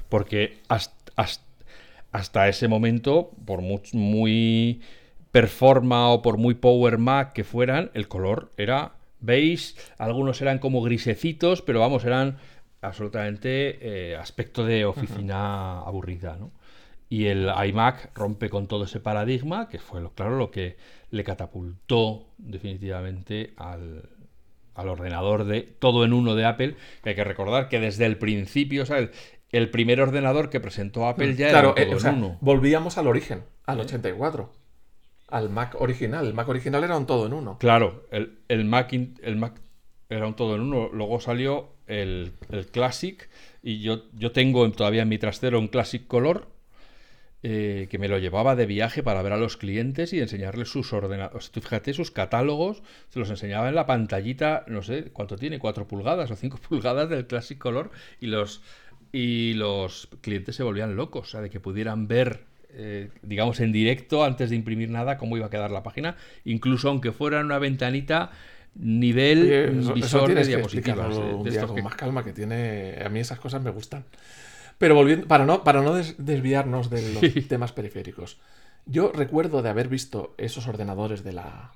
Porque 0.09 0.59
hasta, 0.67 0.93
hasta, 2.11 2.47
ese 2.47 2.67
momento, 2.67 3.31
por 3.45 3.61
muy, 3.61 3.81
muy 3.93 4.81
performa 5.31 6.09
o 6.09 6.21
por 6.21 6.37
muy 6.37 6.53
power 6.53 6.97
Mac 6.97 7.33
que 7.33 7.43
fueran, 7.43 7.91
el 7.93 8.07
color 8.07 8.51
era 8.57 8.93
beige, 9.19 9.75
algunos 9.97 10.41
eran 10.41 10.59
como 10.59 10.81
grisecitos, 10.81 11.61
pero 11.61 11.79
vamos, 11.79 12.05
eran 12.05 12.37
absolutamente 12.81 13.79
eh, 13.81 14.15
aspecto 14.15 14.63
de 14.63 14.85
oficina 14.85 15.79
aburrida, 15.79 16.37
¿no? 16.39 16.51
Y 17.09 17.25
el 17.25 17.49
iMac 17.67 18.17
rompe 18.17 18.49
con 18.49 18.67
todo 18.67 18.85
ese 18.85 18.99
paradigma, 18.99 19.69
que 19.69 19.79
fue, 19.79 20.01
claro, 20.15 20.37
lo 20.37 20.51
que 20.51 20.77
le 21.11 21.23
catapultó 21.23 22.27
definitivamente 22.37 23.53
al, 23.57 24.09
ordenador 24.75 25.45
de 25.45 25.61
todo 25.61 26.05
en 26.05 26.13
uno 26.13 26.35
de 26.35 26.45
Apple. 26.45 26.75
Que 27.03 27.09
hay 27.09 27.15
que 27.15 27.23
recordar 27.23 27.69
que 27.69 27.79
desde 27.79 28.05
el 28.05 28.17
principio, 28.17 28.83
o 28.83 28.85
sea, 28.85 29.09
el, 29.51 29.69
primer 29.69 30.01
ordenador 30.01 30.49
que 30.49 30.59
presentó 30.59 31.07
Apple 31.07 31.35
ya 31.35 31.49
era 31.49 31.73
eh, 31.75 31.85
todo 31.85 32.09
en 32.09 32.15
uno. 32.15 32.37
Volvíamos 32.41 32.97
al 32.97 33.07
origen, 33.07 33.43
al 33.65 33.79
84 33.79 34.51
al 35.27 35.49
Mac 35.49 35.75
original. 35.79 36.27
El 36.27 36.33
Mac 36.33 36.47
original 36.47 36.83
era 36.83 36.97
un 36.97 37.05
todo 37.05 37.25
en 37.25 37.33
uno. 37.33 37.57
Claro, 37.59 38.05
el, 38.11 38.65
Mac, 38.65 38.93
el 38.93 39.35
Mac 39.35 39.59
era 40.09 40.27
un 40.27 40.35
todo 40.35 40.55
en 40.55 40.61
uno. 40.61 40.89
Luego 40.91 41.19
salió 41.19 41.69
el, 41.87 42.33
Classic 42.71 43.29
y 43.61 43.81
yo, 43.81 44.03
yo 44.13 44.31
tengo 44.31 44.69
todavía 44.71 45.03
en 45.03 45.09
mi 45.09 45.17
trastero 45.17 45.59
un 45.59 45.67
Classic 45.67 46.05
Color 46.05 46.47
eh, 47.47 47.85
que 47.91 47.99
me 47.99 48.07
lo 48.07 48.17
llevaba 48.17 48.55
de 48.55 48.65
viaje 48.65 49.03
para 49.03 49.21
ver 49.21 49.31
a 49.31 49.37
los 49.37 49.55
clientes 49.55 50.13
y 50.13 50.19
enseñarles 50.19 50.67
sus 50.67 50.91
ordenadores. 50.93 51.51
Fíjate, 51.51 51.93
sus 51.93 52.09
catálogos, 52.09 52.81
se 53.09 53.19
los 53.19 53.29
enseñaba 53.29 53.69
en 53.69 53.75
la 53.75 53.85
pantallita, 53.85 54.63
no 54.65 54.81
sé 54.81 55.11
cuánto 55.13 55.37
tiene, 55.37 55.59
4 55.59 55.87
pulgadas 55.87 56.31
o 56.31 56.35
5 56.35 56.57
pulgadas 56.69 57.07
del 57.07 57.27
Classic 57.27 57.55
Color 57.55 57.91
y 58.19 58.25
los, 58.25 58.63
y 59.11 59.53
los 59.53 60.09
clientes 60.21 60.55
se 60.55 60.63
volvían 60.63 60.95
locos, 60.95 61.27
o 61.27 61.31
sea, 61.33 61.41
de 61.41 61.51
que 61.51 61.59
pudieran 61.59 62.07
ver 62.07 62.45
eh, 62.71 63.09
digamos, 63.21 63.59
en 63.59 63.71
directo, 63.71 64.23
antes 64.23 64.49
de 64.49 64.55
imprimir 64.55 64.89
nada, 64.89 65.19
cómo 65.19 65.37
iba 65.37 65.45
a 65.45 65.49
quedar 65.51 65.69
la 65.69 65.83
página, 65.83 66.15
incluso 66.45 66.89
aunque 66.89 67.11
fuera 67.11 67.41
una 67.41 67.59
ventanita 67.59 68.31
nivel 68.73 69.83
visor 69.93 70.33
de 70.33 70.43
diapositivas. 70.45 71.15
Eh, 71.15 71.67
con 71.67 71.83
más 71.83 71.95
calma, 71.95 72.23
que 72.25 72.33
tiene... 72.33 72.97
A 73.05 73.09
mí 73.09 73.19
esas 73.19 73.39
cosas 73.39 73.61
me 73.61 73.69
gustan. 73.69 74.03
Pero 74.77 74.95
volviendo, 74.95 75.27
para 75.27 75.45
no, 75.45 75.63
para 75.63 75.81
no 75.81 75.93
desviarnos 75.93 76.89
de 76.89 77.13
los 77.13 77.47
temas 77.47 77.71
periféricos. 77.71 78.39
Yo 78.85 79.11
recuerdo 79.11 79.61
de 79.61 79.69
haber 79.69 79.87
visto 79.87 80.35
esos 80.37 80.67
ordenadores 80.67 81.23
de 81.23 81.33
la, 81.33 81.71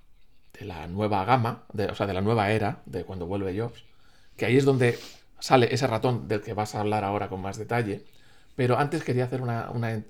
de 0.59 0.65
la 0.65 0.87
nueva 0.87 1.25
gama, 1.25 1.63
de, 1.73 1.85
o 1.85 1.95
sea, 1.95 2.07
de 2.07 2.13
la 2.13 2.21
nueva 2.21 2.51
era, 2.51 2.81
de 2.85 3.03
cuando 3.03 3.25
vuelve 3.25 3.57
Jobs, 3.57 3.83
que 4.35 4.45
ahí 4.45 4.57
es 4.57 4.65
donde 4.65 4.99
sale 5.39 5.73
ese 5.73 5.87
ratón 5.87 6.27
del 6.27 6.41
que 6.41 6.53
vas 6.53 6.75
a 6.75 6.81
hablar 6.81 7.03
ahora 7.03 7.29
con 7.29 7.41
más 7.41 7.57
detalle. 7.57 8.03
Pero 8.55 8.77
antes 8.77 9.03
quería 9.03 9.23
hacer 9.23 9.41
una, 9.41 9.69
una 9.71 10.03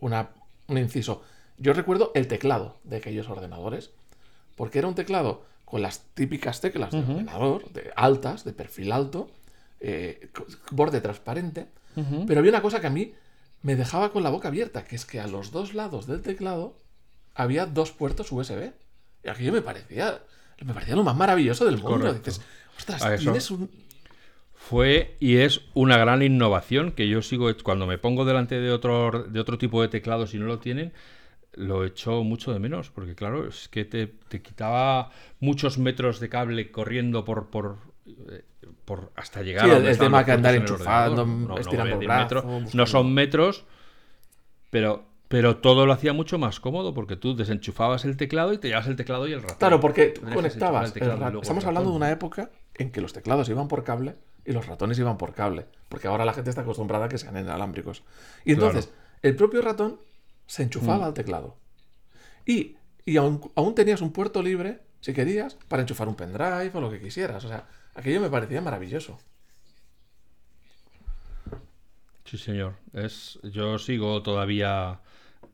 una, 0.00 0.30
un 0.68 0.78
inciso. 0.78 1.22
Yo 1.58 1.72
recuerdo 1.72 2.12
el 2.14 2.28
teclado 2.28 2.76
de 2.84 2.96
aquellos 2.96 3.28
ordenadores, 3.28 3.90
porque 4.56 4.78
era 4.78 4.88
un 4.88 4.94
teclado 4.94 5.44
con 5.64 5.82
las 5.82 6.00
típicas 6.14 6.60
teclas 6.60 6.92
de 6.92 6.98
ordenador, 6.98 7.70
de 7.72 7.92
altas, 7.96 8.44
de 8.44 8.52
perfil 8.52 8.92
alto, 8.92 9.30
eh, 9.80 10.30
borde 10.70 11.00
transparente, 11.00 11.66
pero 12.26 12.40
había 12.40 12.52
una 12.52 12.62
cosa 12.62 12.80
que 12.80 12.86
a 12.86 12.90
mí 12.90 13.14
me 13.62 13.76
dejaba 13.76 14.12
con 14.12 14.22
la 14.22 14.30
boca 14.30 14.48
abierta, 14.48 14.84
que 14.84 14.96
es 14.96 15.04
que 15.04 15.20
a 15.20 15.26
los 15.26 15.50
dos 15.50 15.74
lados 15.74 16.06
del 16.06 16.22
teclado 16.22 16.78
había 17.34 17.66
dos 17.66 17.92
puertos 17.92 18.30
USB. 18.32 18.72
Y 19.24 19.28
aquello 19.28 19.52
me 19.52 19.62
parecía, 19.62 20.20
me 20.64 20.74
parecía 20.74 20.94
lo 20.96 21.04
más 21.04 21.16
maravilloso 21.16 21.64
del 21.64 21.78
mundo. 21.78 22.12
Dices, 22.12 22.40
ostras, 22.76 23.20
tienes 23.20 23.50
un, 23.50 23.68
fue 24.68 25.16
y 25.20 25.36
es 25.36 25.60
una 25.74 25.96
gran 25.96 26.22
innovación 26.22 26.90
que 26.90 27.08
yo 27.08 27.22
sigo 27.22 27.48
cuando 27.62 27.86
me 27.86 27.98
pongo 27.98 28.24
delante 28.24 28.58
de 28.58 28.72
otro 28.72 29.22
de 29.22 29.38
otro 29.38 29.58
tipo 29.58 29.80
de 29.80 29.86
teclados 29.88 30.34
y 30.34 30.38
no 30.38 30.46
lo 30.46 30.58
tienen 30.58 30.92
lo 31.52 31.84
echo 31.84 32.24
mucho 32.24 32.52
de 32.52 32.58
menos 32.58 32.90
porque 32.90 33.14
claro 33.14 33.46
es 33.46 33.68
que 33.68 33.84
te, 33.84 34.10
quitaba 34.42 35.12
muchos 35.38 35.78
metros 35.78 36.18
de 36.18 36.28
cable 36.28 36.72
corriendo 36.72 37.24
por 37.24 37.46
por, 37.46 37.78
por 38.84 39.12
hasta 39.16 39.42
llegar 39.42 39.68
a 39.68 39.76
el, 39.76 39.98
tema 39.98 40.24
que 40.24 40.32
andar 40.32 40.54
enchufando 40.54 41.26
no, 41.26 41.58
estirando 41.58 42.64
no 42.72 42.86
son 42.86 43.12
metros 43.12 43.64
pero 44.70 45.04
pero 45.28 45.56
todo 45.56 45.86
lo 45.86 45.92
hacía 45.92 46.12
mucho 46.12 46.38
más 46.38 46.60
cómodo 46.60 46.94
porque 46.94 47.16
tú 47.16 47.34
desenchufabas 47.34 48.04
el 48.04 48.16
teclado 48.16 48.52
y 48.52 48.58
te 48.58 48.68
llevas 48.68 48.86
el 48.86 48.94
teclado 48.94 49.26
y 49.26 49.32
el 49.32 49.42
ratón. 49.42 49.58
Claro, 49.58 49.80
porque 49.80 50.14
conectabas. 50.14 50.94
Estamos 50.94 51.64
hablando 51.64 51.90
de 51.90 51.96
una 51.96 52.10
época 52.12 52.50
en 52.74 52.92
que 52.92 53.00
los 53.00 53.12
teclados 53.12 53.48
iban 53.48 53.66
por 53.66 53.82
cable 53.82 54.14
y 54.44 54.52
los 54.52 54.66
ratones 54.66 54.98
iban 54.98 55.18
por 55.18 55.34
cable, 55.34 55.66
porque 55.88 56.06
ahora 56.06 56.24
la 56.24 56.32
gente 56.32 56.50
está 56.50 56.62
acostumbrada 56.62 57.06
a 57.06 57.08
que 57.08 57.18
sean 57.18 57.36
inalámbricos. 57.36 58.04
Y 58.44 58.52
entonces, 58.52 58.92
el 59.22 59.34
propio 59.34 59.62
ratón 59.62 59.98
se 60.46 60.62
enchufaba 60.62 60.98
mm. 60.98 61.08
al 61.08 61.14
teclado. 61.14 61.56
Y, 62.44 62.76
aún, 63.16 63.74
tenías 63.74 64.00
un 64.02 64.12
puerto 64.12 64.42
libre, 64.42 64.80
si 65.00 65.12
querías, 65.12 65.56
para 65.66 65.82
enchufar 65.82 66.06
un 66.06 66.14
pendrive 66.14 66.70
o 66.72 66.80
lo 66.80 66.90
que 66.90 67.00
quisieras. 67.00 67.44
O 67.44 67.48
sea, 67.48 67.66
aquello 67.96 68.20
me 68.20 68.30
parecía 68.30 68.60
maravilloso. 68.60 69.18
Sí, 72.24 72.38
señor. 72.38 72.74
Es, 72.92 73.38
yo 73.42 73.78
sigo 73.78 74.22
todavía 74.22 75.00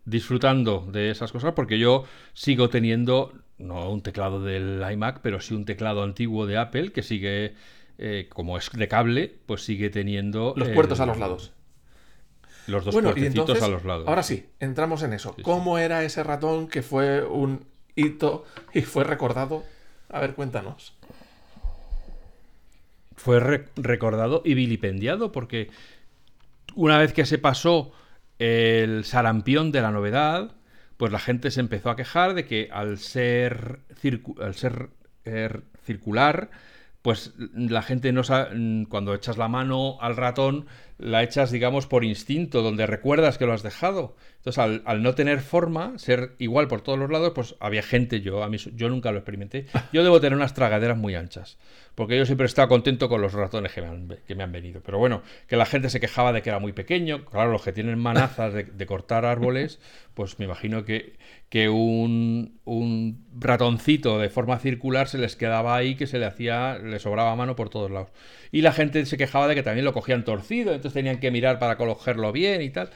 disfrutando 0.04 0.86
de 0.90 1.10
esas 1.10 1.30
cosas 1.30 1.52
porque 1.52 1.78
yo 1.78 2.04
sigo 2.32 2.68
teniendo, 2.70 3.32
no 3.58 3.90
un 3.90 4.02
teclado 4.02 4.42
del 4.42 4.82
iMac, 4.90 5.20
pero 5.20 5.40
sí 5.40 5.54
un 5.54 5.64
teclado 5.64 6.02
antiguo 6.02 6.46
de 6.46 6.56
Apple 6.58 6.92
que 6.92 7.02
sigue 7.02 7.54
eh, 7.98 8.28
como 8.30 8.56
es 8.56 8.70
de 8.70 8.88
cable, 8.88 9.38
pues 9.46 9.62
sigue 9.64 9.90
teniendo... 9.90 10.54
Los 10.56 10.70
puertos 10.70 11.00
a 11.00 11.06
los 11.06 11.18
lados. 11.18 11.52
Los 12.66 12.84
dos 12.84 12.94
bueno, 12.94 13.10
a 13.10 13.68
los 13.68 13.84
lados. 13.84 14.08
Ahora 14.08 14.22
sí, 14.22 14.48
entramos 14.60 15.02
en 15.02 15.12
eso. 15.12 15.36
¿Cómo 15.42 15.78
era 15.78 16.04
ese 16.04 16.22
ratón 16.22 16.68
que 16.68 16.82
fue 16.82 17.24
un 17.24 17.66
hito 17.96 18.44
y 18.72 18.82
fue 18.82 19.04
recordado? 19.04 19.64
A 20.08 20.20
ver, 20.20 20.34
cuéntanos. 20.34 20.94
Fue 23.16 23.40
recordado 23.76 24.42
y 24.44 24.54
vilipendiado 24.54 25.32
porque 25.32 25.70
una 26.74 26.98
vez 26.98 27.12
que 27.12 27.26
se 27.26 27.38
pasó 27.38 27.92
el 28.38 29.04
sarampión 29.04 29.72
de 29.72 29.82
la 29.82 29.90
novedad, 29.90 30.52
pues 30.96 31.12
la 31.12 31.18
gente 31.18 31.50
se 31.50 31.60
empezó 31.60 31.90
a 31.90 31.96
quejar 31.96 32.34
de 32.34 32.44
que 32.44 32.68
al 32.72 32.98
ser, 32.98 33.80
al 34.40 34.54
ser 34.54 34.90
er, 35.24 35.62
circular, 35.84 36.50
pues 37.02 37.34
la 37.54 37.82
gente 37.82 38.12
no 38.12 38.22
sabe, 38.22 38.86
cuando 38.88 39.14
echas 39.14 39.36
la 39.36 39.48
mano 39.48 39.98
al 40.00 40.16
ratón, 40.16 40.66
la 40.98 41.24
echas, 41.24 41.50
digamos, 41.50 41.88
por 41.88 42.04
instinto, 42.04 42.62
donde 42.62 42.86
recuerdas 42.86 43.38
que 43.38 43.46
lo 43.46 43.52
has 43.52 43.64
dejado. 43.64 44.14
Entonces, 44.36 44.80
al, 44.84 45.02
no 45.02 45.14
tener 45.16 45.40
forma, 45.40 45.98
ser 45.98 46.36
igual 46.38 46.68
por 46.68 46.80
todos 46.80 46.98
los 46.98 47.10
lados, 47.10 47.32
pues 47.34 47.56
había 47.58 47.82
gente, 47.82 48.20
yo, 48.20 48.44
a 48.44 48.48
mí, 48.48 48.56
yo 48.56 48.88
nunca 48.88 49.10
lo 49.10 49.18
experimenté. 49.18 49.66
Yo 49.92 50.04
debo 50.04 50.20
tener 50.20 50.36
unas 50.36 50.54
tragaderas 50.54 50.96
muy 50.96 51.16
anchas 51.16 51.58
porque 51.94 52.16
yo 52.16 52.24
siempre 52.24 52.44
he 52.44 52.48
estado 52.48 52.68
contento 52.68 53.08
con 53.08 53.20
los 53.20 53.34
ratones 53.34 53.72
que 53.72 53.82
me, 53.82 53.88
han, 53.88 54.16
que 54.26 54.34
me 54.34 54.42
han 54.42 54.52
venido. 54.52 54.80
Pero 54.84 54.98
bueno, 54.98 55.22
que 55.46 55.56
la 55.56 55.66
gente 55.66 55.90
se 55.90 56.00
quejaba 56.00 56.32
de 56.32 56.42
que 56.42 56.48
era 56.48 56.58
muy 56.58 56.72
pequeño. 56.72 57.24
Claro, 57.26 57.52
los 57.52 57.62
que 57.62 57.72
tienen 57.72 57.98
manazas 57.98 58.54
de, 58.54 58.86
cortar 58.86 59.24
árboles, 59.24 59.78
pues 60.14 60.38
me 60.38 60.46
imagino 60.46 60.84
que, 60.84 61.16
que 61.50 61.68
un, 61.68 62.58
un, 62.64 63.26
ratoncito 63.38 64.18
de 64.18 64.30
forma 64.30 64.58
circular 64.58 65.08
se 65.08 65.18
les 65.18 65.36
quedaba 65.36 65.76
ahí, 65.76 65.94
que 65.94 66.06
se 66.06 66.18
le 66.18 66.26
hacía, 66.26 66.78
le 66.78 66.98
sobraba 66.98 67.36
mano 67.36 67.56
por 67.56 67.68
todos 67.68 67.90
lados. 67.90 68.08
Y 68.50 68.62
la 68.62 68.72
gente 68.72 69.04
se 69.04 69.18
quejaba 69.18 69.48
de 69.48 69.54
que 69.54 69.62
también 69.62 69.84
lo 69.84 69.92
cogían 69.92 70.24
torcido, 70.24 70.72
entonces 70.72 70.94
tenían 70.94 71.20
que 71.20 71.30
mirar 71.30 71.58
para 71.58 71.76
cogerlo 71.76 72.32
bien 72.32 72.62
y 72.62 72.70
tal. 72.70 72.90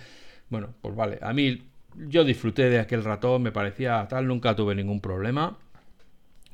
Bueno, 0.49 0.75
pues 0.81 0.95
vale, 0.95 1.19
a 1.21 1.33
mí 1.33 1.69
yo 2.09 2.25
disfruté 2.25 2.71
de 2.71 2.79
aquel 2.79 3.05
ratón, 3.05 3.43
me 3.43 3.53
parecía 3.53 4.07
tal, 4.09 4.27
nunca 4.27 4.57
tuve 4.57 4.75
ningún 4.75 5.01
problema 5.01 5.59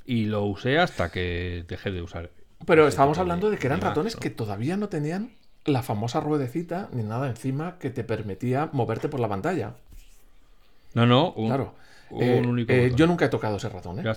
y 0.04 0.24
lo 0.24 0.44
usé 0.44 0.78
hasta 0.78 1.10
que 1.10 1.64
dejé 1.68 1.90
de 1.90 2.02
usar. 2.02 2.30
Pero 2.66 2.86
estábamos 2.86 3.18
hablando 3.18 3.50
de 3.50 3.58
que 3.58 3.66
eran 3.66 3.80
ratones 3.80 4.16
que 4.16 4.30
todavía 4.30 4.76
no 4.76 4.88
tenían 4.88 5.32
la 5.64 5.82
famosa 5.82 6.20
ruedecita 6.20 6.88
ni 6.92 7.02
nada 7.02 7.28
encima 7.28 7.78
que 7.78 7.90
te 7.90 8.04
permitía 8.04 8.68
moverte 8.72 9.08
por 9.08 9.20
la 9.20 9.28
pantalla. 9.28 9.74
No, 10.94 11.06
no, 11.06 11.32
un, 11.32 11.48
claro. 11.48 11.74
Eh, 12.20 12.42
eh, 12.68 12.92
yo 12.94 13.06
nunca 13.06 13.24
he 13.24 13.28
tocado 13.28 13.56
ese 13.56 13.68
ratón, 13.68 13.98
¿eh? 14.00 14.12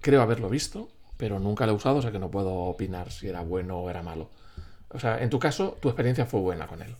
creo 0.00 0.22
haberlo 0.22 0.48
visto, 0.48 0.88
pero 1.16 1.38
nunca 1.38 1.66
lo 1.66 1.72
he 1.72 1.74
usado, 1.74 1.96
o 1.96 2.02
sea 2.02 2.12
que 2.12 2.18
no 2.18 2.30
puedo 2.30 2.54
opinar 2.54 3.10
si 3.10 3.28
era 3.28 3.42
bueno 3.42 3.78
o 3.78 3.90
era 3.90 4.02
malo. 4.02 4.30
O 4.90 4.98
sea, 4.98 5.22
en 5.22 5.30
tu 5.30 5.38
caso, 5.38 5.76
tu 5.80 5.88
experiencia 5.88 6.26
fue 6.26 6.40
buena 6.40 6.66
con 6.66 6.82
él. 6.82 6.94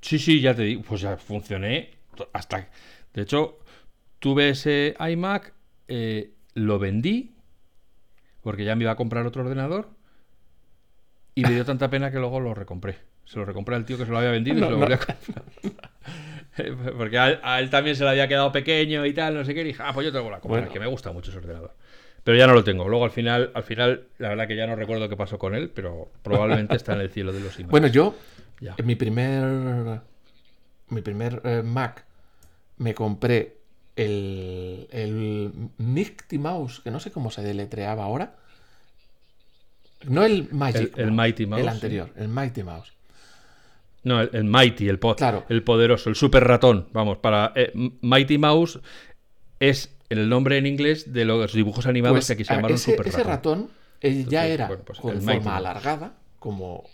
Sí, 0.00 0.18
sí, 0.18 0.40
ya 0.40 0.54
te 0.54 0.62
digo, 0.62 0.82
pues 0.82 1.00
ya 1.00 1.16
funcioné 1.16 1.90
hasta 2.32 2.68
De 3.12 3.22
hecho, 3.22 3.58
tuve 4.18 4.50
ese 4.50 4.96
iMac, 4.98 5.52
eh, 5.88 6.32
lo 6.54 6.78
vendí, 6.78 7.34
porque 8.42 8.64
ya 8.64 8.74
me 8.76 8.84
iba 8.84 8.92
a 8.92 8.96
comprar 8.96 9.26
otro 9.26 9.42
ordenador, 9.42 9.90
y 11.34 11.42
me 11.42 11.50
dio 11.50 11.64
tanta 11.64 11.88
pena 11.88 12.10
que 12.10 12.18
luego 12.18 12.40
lo 12.40 12.54
recompré. 12.54 12.98
Se 13.24 13.38
lo 13.38 13.44
recompré 13.44 13.76
al 13.76 13.84
tío 13.84 13.98
que 13.98 14.06
se 14.06 14.10
lo 14.10 14.18
había 14.18 14.30
vendido 14.30 14.58
y 14.58 14.60
se 14.60 14.70
lo 14.70 14.78
volvió 14.78 14.96
a 14.96 14.98
comprar. 14.98 15.44
porque 16.96 17.18
a 17.18 17.60
él, 17.60 17.70
también 17.70 17.94
se 17.94 18.04
le 18.04 18.10
había 18.10 18.26
quedado 18.26 18.50
pequeño 18.50 19.06
y 19.06 19.12
tal, 19.12 19.34
no 19.34 19.44
sé 19.44 19.54
qué, 19.54 19.60
y 19.60 19.64
dije, 19.64 19.82
ah, 19.84 19.92
pues 19.92 20.06
yo 20.06 20.12
tengo 20.12 20.30
la 20.30 20.40
comprar, 20.40 20.68
que 20.68 20.80
me 20.80 20.86
gusta 20.86 21.12
mucho 21.12 21.30
ese 21.30 21.38
ordenador. 21.38 21.74
Pero 22.24 22.36
ya 22.36 22.46
no 22.46 22.54
lo 22.54 22.64
tengo. 22.64 22.88
Luego 22.88 23.04
al 23.04 23.10
final, 23.10 23.52
al 23.54 23.62
final, 23.62 24.08
la 24.18 24.30
verdad 24.30 24.48
que 24.48 24.56
ya 24.56 24.66
no 24.66 24.76
recuerdo 24.76 25.08
qué 25.08 25.16
pasó 25.16 25.38
con 25.38 25.54
él, 25.54 25.70
pero 25.70 26.10
probablemente 26.22 26.74
está 26.76 26.94
en 26.94 27.00
el 27.00 27.10
cielo 27.10 27.32
de 27.32 27.40
los 27.40 27.54
imanes. 27.54 27.70
Bueno, 27.70 27.86
yo, 27.86 28.14
en 28.60 28.86
mi 28.86 28.96
primer, 28.96 30.00
mi 30.88 31.02
primer 31.02 31.40
eh, 31.44 31.62
Mac, 31.62 32.04
me 32.78 32.94
compré 32.94 33.57
el, 33.98 34.86
el 34.92 35.52
Mighty 35.78 36.38
Mouse, 36.38 36.80
que 36.80 36.90
no 36.90 37.00
sé 37.00 37.10
cómo 37.10 37.32
se 37.32 37.42
deletreaba 37.42 38.04
ahora. 38.04 38.36
No 40.04 40.24
el 40.24 40.48
Magic. 40.52 40.96
El, 40.96 41.10
Mighty 41.10 41.46
Mouse. 41.46 41.62
El 41.62 41.68
anterior, 41.68 42.10
el 42.16 42.28
Mighty 42.28 42.62
Mouse. 42.62 42.92
No, 44.04 44.20
el, 44.20 44.44
Mighty, 44.44 44.88
el, 44.88 45.00
el 45.48 45.64
poderoso, 45.64 46.08
el 46.08 46.14
super 46.14 46.44
ratón. 46.44 46.86
Vamos, 46.92 47.18
para. 47.18 47.52
Eh, 47.56 47.72
Mighty 48.00 48.38
Mouse 48.38 48.78
es 49.58 49.92
el 50.08 50.28
nombre 50.28 50.58
en 50.58 50.66
inglés 50.66 51.12
de 51.12 51.24
los 51.24 51.52
dibujos 51.52 51.86
animados 51.86 52.18
pues, 52.18 52.26
que 52.28 52.32
aquí 52.34 52.44
se 52.44 52.54
llamaron 52.54 52.76
ese, 52.76 52.92
super 52.92 53.06
ratón. 53.06 53.20
Ese 53.20 53.28
ratón 53.28 53.70
eh, 54.00 54.24
ya 54.28 54.46
era 54.46 54.68
pues 54.68 55.00
con 55.00 55.20
forma 55.20 55.56
alargada, 55.56 56.14
como, 56.38 56.84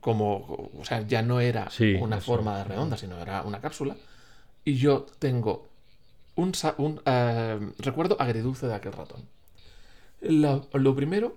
como. 0.00 0.70
O 0.80 0.84
sea, 0.84 1.02
ya 1.06 1.20
no 1.20 1.40
era 1.40 1.68
una 2.00 2.22
forma 2.22 2.56
de 2.56 2.64
redonda, 2.64 2.96
sino 2.96 3.20
era 3.20 3.42
una 3.42 3.60
cápsula. 3.60 3.94
Y 4.64 4.76
yo 4.76 5.04
tengo 5.18 5.73
un, 6.36 6.52
un 6.78 7.00
eh, 7.04 7.72
recuerdo 7.78 8.16
agridulce 8.20 8.66
de 8.66 8.74
aquel 8.74 8.92
ratón. 8.92 9.22
Lo, 10.20 10.94
primero 10.94 11.36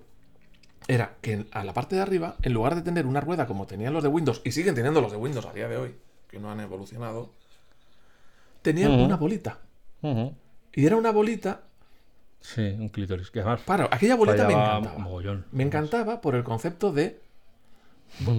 era 0.86 1.16
que 1.20 1.46
a 1.52 1.64
la 1.64 1.74
parte 1.74 1.96
de 1.96 2.02
arriba, 2.02 2.36
en 2.42 2.54
lugar 2.54 2.74
de 2.74 2.82
tener 2.82 3.06
una 3.06 3.20
rueda 3.20 3.46
como 3.46 3.66
tenían 3.66 3.92
los 3.92 4.02
de 4.02 4.08
Windows, 4.08 4.40
y 4.44 4.52
siguen 4.52 4.74
teniendo 4.74 5.00
los 5.00 5.12
de 5.12 5.18
Windows 5.18 5.46
a 5.46 5.52
día 5.52 5.68
de 5.68 5.76
hoy, 5.76 5.94
que 6.28 6.38
no 6.38 6.50
han 6.50 6.60
evolucionado, 6.60 7.30
tenían 8.62 8.92
una 8.92 9.16
bolita. 9.16 9.58
Y 10.72 10.86
era 10.86 10.96
una 10.96 11.10
bolita. 11.10 11.62
Sí, 12.40 12.62
un 12.62 12.88
clítoris. 12.88 13.30
Que 13.30 13.42
claro, 13.42 13.88
aquella 13.90 14.14
bolita 14.14 14.46
me 14.46 14.54
encantaba. 14.54 15.44
Me 15.50 15.64
encantaba 15.64 16.20
por 16.20 16.34
el 16.34 16.44
concepto 16.44 16.92
de. 16.92 17.20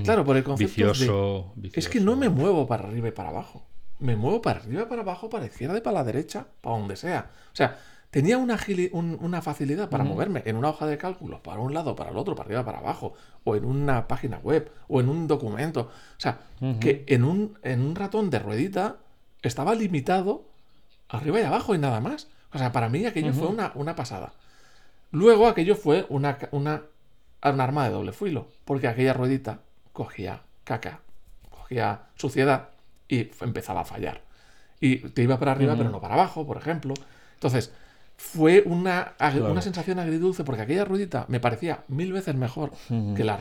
Claro, 0.04 0.26
por 0.26 0.38
el 0.38 0.44
concepto 0.44 1.54
de. 1.56 1.72
Es 1.74 1.90
que 1.90 2.00
no 2.00 2.16
me 2.16 2.30
muevo 2.30 2.66
para 2.66 2.88
arriba 2.88 3.10
y 3.10 3.12
para 3.12 3.30
abajo 3.30 3.69
me 4.00 4.16
muevo 4.16 4.42
para 4.42 4.60
arriba, 4.60 4.88
para 4.88 5.02
abajo, 5.02 5.30
para 5.30 5.42
la 5.42 5.50
izquierda 5.50 5.78
y 5.78 5.82
para 5.82 6.00
la 6.00 6.04
derecha, 6.04 6.48
para 6.62 6.78
donde 6.78 6.96
sea. 6.96 7.32
O 7.52 7.56
sea, 7.56 7.78
tenía 8.12 8.38
una, 8.38 8.58
una 8.94 9.42
facilidad 9.42 9.90
para 9.90 10.04
moverme 10.04 10.42
en 10.46 10.56
una 10.56 10.70
hoja 10.70 10.88
de 10.88 10.98
cálculo, 10.98 11.44
para 11.44 11.60
un 11.60 11.74
lado, 11.74 11.96
para 11.96 12.10
el 12.10 12.18
otro, 12.18 12.36
para 12.36 12.48
arriba, 12.48 12.66
para 12.66 12.80
abajo, 12.80 13.14
o 13.44 13.56
en 13.56 13.66
una 13.66 14.08
página 14.08 14.40
web, 14.40 14.72
o 14.88 15.02
en 15.02 15.10
un 15.10 15.28
documento. 15.28 15.82
O 15.82 16.20
sea, 16.20 16.40
que 16.80 17.04
en 17.08 17.24
un, 17.24 17.58
en 17.62 17.82
un 17.82 17.96
ratón 17.96 18.30
de 18.30 18.40
ruedita 18.40 18.98
estaba 19.42 19.76
limitado 19.76 20.46
arriba 21.10 21.40
y 21.40 21.44
abajo 21.44 21.76
y 21.76 21.78
nada 21.78 22.00
más. 22.00 22.28
O 22.54 22.58
sea, 22.58 22.72
para 22.72 22.90
mí 22.90 23.06
aquello 23.06 23.34
fue 23.34 23.48
una, 23.48 23.72
una, 23.76 23.96
pasada. 23.96 24.34
Luego 25.12 25.48
aquello 25.48 25.76
fue 25.76 26.06
una, 26.10 26.38
una, 26.52 26.84
un 27.44 27.62
arma 27.62 27.86
de 27.86 27.92
doble 27.92 28.14
filo, 28.14 28.48
porque 28.66 28.88
aquella 28.88 29.14
ruedita 29.14 29.60
cogía 29.94 30.42
caca, 30.64 31.02
cogía 31.50 32.04
suciedad 32.16 32.70
y 33.10 33.32
empezaba 33.42 33.82
a 33.82 33.86
fallar. 33.86 34.22
Y 34.80 34.98
te 35.10 35.24
iba 35.24 35.38
para 35.38 35.52
arriba, 35.52 35.76
pero 35.76 35.90
no 35.90 36.00
para 36.00 36.14
abajo, 36.14 36.46
por 36.46 36.56
ejemplo. 36.56 36.94
Entonces, 37.34 37.74
fue 38.16 38.64
una, 38.66 39.16
una 39.50 39.62
sensación 39.62 40.00
agridulce 40.00 40.44
porque 40.44 40.62
aquella 40.62 40.86
ruedita 40.86 41.26
me 41.28 41.40
parecía 41.40 41.84
mil 41.88 42.14
veces 42.14 42.36
mejor 42.36 42.72
que 43.16 43.24
la. 43.24 43.36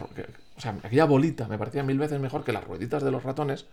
o 0.56 0.60
sea, 0.60 0.76
aquella 0.82 1.04
bolita 1.04 1.46
me 1.46 1.58
parecía 1.58 1.82
mil 1.82 1.98
veces 1.98 2.18
mejor 2.20 2.44
que 2.44 2.52
las 2.52 2.64
rueditas 2.64 3.02
de 3.02 3.10
los 3.10 3.22
ratones, 3.22 3.66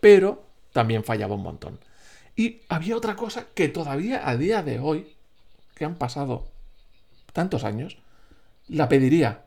pero 0.00 0.44
también 0.72 1.04
fallaba 1.04 1.34
un 1.34 1.42
montón. 1.42 1.78
Y 2.34 2.62
había 2.68 2.96
otra 2.96 3.16
cosa 3.16 3.46
que 3.54 3.68
todavía 3.68 4.28
a 4.28 4.36
día 4.36 4.62
de 4.62 4.78
hoy, 4.78 5.14
que 5.74 5.84
han 5.84 5.96
pasado 5.96 6.46
tantos 7.32 7.64
años, 7.64 7.98
la 8.68 8.88
pediría 8.88 9.45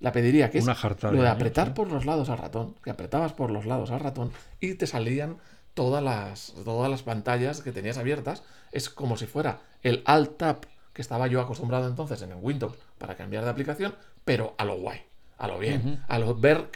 la 0.00 0.12
pediría, 0.12 0.50
que 0.50 0.58
es 0.58 0.66
lo 0.66 1.22
de 1.22 1.28
apretar 1.28 1.74
por 1.74 1.90
los 1.90 2.06
lados 2.06 2.30
al 2.30 2.38
ratón, 2.38 2.74
que 2.82 2.90
apretabas 2.90 3.34
por 3.34 3.50
los 3.50 3.66
lados 3.66 3.90
al 3.90 4.00
ratón 4.00 4.32
y 4.58 4.74
te 4.74 4.86
salían 4.86 5.36
todas 5.74 6.02
las, 6.02 6.54
todas 6.64 6.90
las 6.90 7.02
pantallas 7.02 7.60
que 7.60 7.70
tenías 7.70 7.98
abiertas. 7.98 8.42
Es 8.72 8.88
como 8.88 9.18
si 9.18 9.26
fuera 9.26 9.60
el 9.82 10.02
Alt 10.06 10.38
Tab 10.38 10.66
que 10.94 11.02
estaba 11.02 11.26
yo 11.26 11.40
acostumbrado 11.40 11.86
entonces 11.86 12.22
en 12.22 12.32
el 12.32 12.38
Windows 12.40 12.76
para 12.98 13.14
cambiar 13.14 13.44
de 13.44 13.50
aplicación, 13.50 13.94
pero 14.24 14.54
a 14.56 14.64
lo 14.64 14.76
guay, 14.76 15.02
a 15.36 15.46
lo 15.46 15.58
bien, 15.58 16.02
a 16.08 16.18
lo 16.18 16.34
ver. 16.34 16.70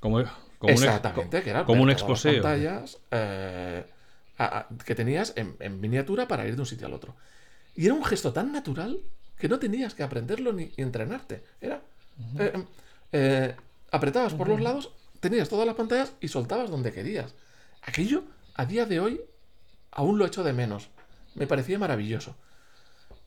Como, 0.00 0.20
Exactamente, 0.62 1.42
que 1.42 1.50
era 1.50 1.64
como 1.64 1.82
un 1.82 1.90
exposeo. 1.90 2.42
pantallas 2.42 2.98
eh, 3.10 3.84
que 4.84 4.94
tenías 4.94 5.34
en, 5.36 5.56
en 5.60 5.78
miniatura 5.80 6.26
para 6.26 6.46
ir 6.46 6.56
de 6.56 6.62
un 6.62 6.66
sitio 6.66 6.86
al 6.86 6.94
otro. 6.94 7.14
Y 7.76 7.84
era 7.84 7.94
un 7.94 8.04
gesto 8.04 8.32
tan 8.32 8.50
natural 8.50 8.98
que 9.38 9.48
no 9.48 9.58
tenías 9.58 9.94
que 9.94 10.02
aprenderlo 10.02 10.52
ni 10.52 10.72
entrenarte. 10.76 11.44
Era 11.60 11.82
eh, 12.38 12.64
eh, 13.12 13.56
apretabas 13.90 14.34
por 14.34 14.48
los 14.48 14.60
lados, 14.60 14.92
tenías 15.20 15.48
todas 15.48 15.66
las 15.66 15.76
pantallas 15.76 16.12
y 16.20 16.28
soltabas 16.28 16.70
donde 16.70 16.92
querías. 16.92 17.34
Aquello, 17.82 18.24
a 18.54 18.66
día 18.66 18.86
de 18.86 19.00
hoy, 19.00 19.20
aún 19.90 20.18
lo 20.18 20.26
echo 20.26 20.42
de 20.42 20.52
menos. 20.52 20.88
Me 21.34 21.46
parecía 21.46 21.78
maravilloso. 21.78 22.36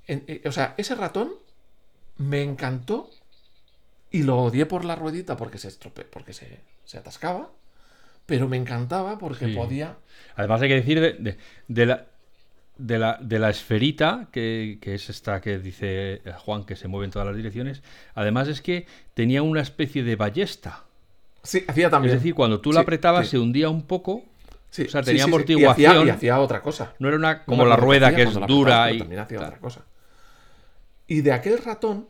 Eh, 0.07 0.41
o 0.45 0.51
sea, 0.51 0.75
ese 0.77 0.95
ratón 0.95 1.31
me 2.17 2.41
encantó 2.41 3.09
y 4.09 4.23
lo 4.23 4.37
odié 4.43 4.65
por 4.65 4.83
la 4.83 4.95
ruedita 4.95 5.37
porque 5.37 5.57
se 5.57 5.69
estrope, 5.69 6.03
porque 6.03 6.33
se, 6.33 6.97
atascaba. 6.97 7.49
Pero 8.25 8.47
me 8.47 8.57
encantaba 8.57 9.17
porque 9.17 9.47
podía. 9.49 9.97
Además, 10.35 10.61
hay 10.61 10.69
que 10.69 10.75
decir 10.75 11.37
de 11.67 11.85
la, 11.85 12.07
de 12.77 12.97
la, 12.97 13.17
de 13.21 13.39
la 13.39 13.49
esferita, 13.49 14.27
que, 14.31 14.79
es 14.81 15.09
esta 15.09 15.41
que 15.41 15.59
dice 15.59 16.21
Juan 16.39 16.63
que 16.63 16.75
se 16.75 16.87
mueve 16.87 17.05
en 17.05 17.11
todas 17.11 17.27
las 17.27 17.35
direcciones, 17.35 17.83
además 18.15 18.47
es 18.47 18.61
que 18.61 18.87
tenía 19.13 19.43
una 19.43 19.61
especie 19.61 20.03
de 20.03 20.15
ballesta. 20.15 20.85
Sí, 21.43 21.63
hacía 21.67 21.89
también. 21.89 22.13
Es 22.13 22.21
decir, 22.21 22.35
cuando 22.35 22.59
tú 22.61 22.71
la 22.71 22.81
apretabas 22.81 23.27
se 23.27 23.37
hundía 23.37 23.69
un 23.69 23.83
poco. 23.83 24.13
o 24.13 24.23
sea, 24.89 25.01
tenía 25.01 25.25
amortiguación. 25.25 26.07
Y 26.07 26.09
hacía, 26.09 26.39
otra 26.39 26.61
cosa. 26.61 26.93
No 26.99 27.07
era 27.07 27.17
una 27.17 27.43
como 27.45 27.65
la 27.65 27.75
rueda 27.75 28.15
que 28.15 28.23
es 28.23 28.33
dura 28.47 28.91
y. 28.91 28.99
También 28.99 29.21
hacía 29.21 29.39
otra 29.39 29.57
cosa. 29.57 29.81
Y 31.07 31.21
de 31.21 31.33
aquel 31.33 31.57
ratón, 31.57 32.07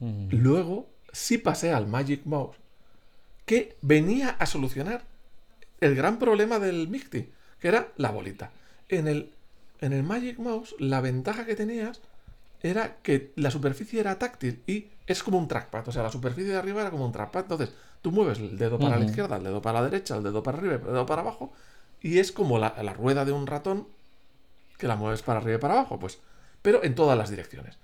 luego 0.00 0.88
sí 1.12 1.38
pasé 1.38 1.72
al 1.72 1.86
Magic 1.86 2.22
Mouse, 2.24 2.56
que 3.44 3.76
venía 3.80 4.30
a 4.30 4.46
solucionar 4.46 5.04
el 5.80 5.94
gran 5.94 6.18
problema 6.18 6.58
del 6.58 6.88
Micti, 6.88 7.30
que 7.58 7.68
era 7.68 7.88
la 7.96 8.10
bolita. 8.10 8.50
En 8.88 9.08
el 9.08 9.30
en 9.80 9.92
el 9.92 10.02
Magic 10.02 10.38
Mouse 10.38 10.74
la 10.78 11.00
ventaja 11.00 11.46
que 11.46 11.56
tenías 11.56 12.00
era 12.62 12.96
que 13.02 13.32
la 13.36 13.50
superficie 13.50 14.00
era 14.00 14.18
táctil 14.18 14.62
y 14.66 14.88
es 15.06 15.22
como 15.22 15.38
un 15.38 15.48
trackpad. 15.48 15.88
O 15.88 15.92
sea, 15.92 16.02
la 16.02 16.10
superficie 16.10 16.52
de 16.52 16.58
arriba 16.58 16.82
era 16.82 16.90
como 16.90 17.06
un 17.06 17.12
trackpad. 17.12 17.42
Entonces, 17.42 17.70
tú 18.02 18.12
mueves 18.12 18.38
el 18.38 18.58
dedo 18.58 18.78
para 18.78 18.98
la 18.98 19.04
izquierda, 19.04 19.36
el 19.36 19.44
dedo 19.44 19.62
para 19.62 19.80
la 19.80 19.88
derecha, 19.88 20.16
el 20.16 20.22
dedo 20.22 20.42
para 20.42 20.58
arriba, 20.58 20.74
el 20.74 20.82
dedo 20.82 21.06
para 21.06 21.22
abajo. 21.22 21.52
Y 22.02 22.18
es 22.18 22.32
como 22.32 22.58
la, 22.58 22.70
rueda 22.92 23.24
de 23.24 23.32
un 23.32 23.46
ratón 23.46 23.86
que 24.78 24.86
la 24.86 24.96
mueves 24.96 25.22
para 25.22 25.40
arriba 25.40 25.56
y 25.56 25.60
para 25.60 25.74
abajo, 25.74 25.98
pues. 25.98 26.18
Pero 26.62 26.84
en 26.84 26.94
todas 26.94 27.16
las 27.16 27.30
direcciones. 27.30 27.78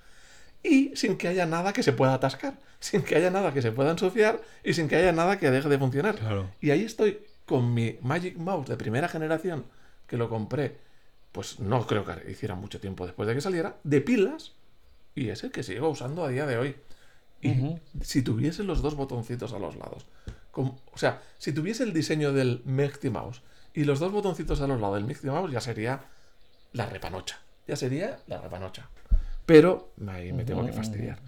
Y 0.63 0.95
sin 0.97 1.17
que 1.17 1.29
haya 1.29 1.47
nada 1.47 1.73
que 1.73 1.83
se 1.83 1.93
pueda 1.93 2.15
atascar, 2.15 2.59
sin 2.81 3.03
que 3.03 3.17
haya 3.17 3.31
nada 3.31 3.53
que 3.53 3.63
se 3.63 3.73
pueda 3.73 3.91
ensuciar 3.91 4.41
y 4.63 4.75
sin 4.75 4.89
que 4.89 4.97
haya 4.97 5.13
nada 5.13 5.39
que 5.39 5.51
deje 5.51 5.69
de 5.69 5.79
funcionar. 5.79 6.17
Y 6.61 6.71
ahí 6.71 6.85
estoy 6.85 7.21
con 7.47 7.73
mi 7.73 7.99
Magic 8.03 8.37
Mouse 8.37 8.69
de 8.69 8.77
primera 8.77 9.09
generación, 9.09 9.65
que 10.07 10.17
lo 10.17 10.29
compré 10.29 10.77
pues 11.37 11.61
no 11.61 11.87
creo 11.87 12.03
que 12.03 12.31
hiciera 12.31 12.55
mucho 12.55 12.81
tiempo 12.81 13.05
después 13.05 13.29
de 13.29 13.35
que 13.35 13.43
saliera, 13.43 13.77
de 13.85 14.01
pilas, 14.01 14.55
y 15.15 15.29
es 15.29 15.45
el 15.45 15.53
que 15.53 15.63
sigo 15.63 15.91
usando 15.91 16.25
a 16.25 16.31
día 16.31 16.47
de 16.47 16.57
hoy. 16.57 16.77
Y 17.43 17.77
si 18.01 18.23
tuviese 18.23 18.65
los 18.65 18.81
dos 18.81 18.95
botoncitos 18.95 19.53
a 19.53 19.59
los 19.59 19.77
lados, 19.77 20.07
o 20.55 20.79
sea, 20.95 21.21
si 21.37 21.53
tuviese 21.53 21.83
el 21.83 21.93
diseño 21.93 22.33
del 22.33 22.63
Mighty 22.65 23.11
Mouse 23.11 23.43
y 23.75 23.85
los 23.85 24.01
dos 24.01 24.13
botoncitos 24.13 24.63
a 24.63 24.67
los 24.67 24.81
lados 24.81 24.97
del 24.97 25.05
Mighty 25.05 25.27
Mouse, 25.27 25.53
ya 25.53 25.61
sería 25.61 26.01
la 26.73 26.87
repanocha. 26.87 27.39
Ya 27.69 27.77
sería 27.77 28.19
la 28.29 28.41
repanocha. 28.41 28.89
Pero 29.45 29.93
ahí 30.09 30.33
me 30.33 30.43
tengo 30.47 30.65
que 30.65 30.73
fastidiar. 30.73 31.19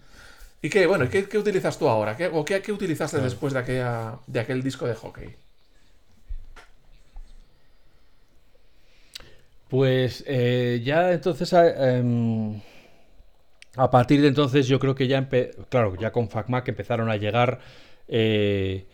¿Y 0.63 0.71
qué, 0.71 0.87
bueno, 0.87 1.11
¿qué, 1.11 1.37
utilizas 1.37 1.79
tú 1.79 1.87
ahora? 1.87 2.17
¿Qué, 2.17 2.29
¿O 2.33 2.47
qué, 2.47 2.73
utilizaste 2.73 3.21
después 3.21 3.53
de, 3.53 3.59
aquella, 3.59 4.19
de 4.27 4.41
aquel 4.41 4.63
disco 4.63 4.87
de 4.87 4.95
hockey? 4.95 5.37
Pues 9.69 10.25
eh, 10.27 10.81
ya 10.83 11.13
entonces, 11.13 11.53
em, 11.53 12.61
a 13.77 13.91
partir 13.91 14.23
de 14.23 14.29
entonces 14.29 14.67
yo 14.67 14.79
creo 14.79 14.95
que 14.95 15.07
ya, 15.09 15.29
claro, 15.69 15.95
ya 15.97 16.11
con 16.13 16.29
FacMac 16.31 16.69
empezaron 16.69 17.11
a 17.11 17.17
llegar 17.17 17.61
eh, 18.09 18.87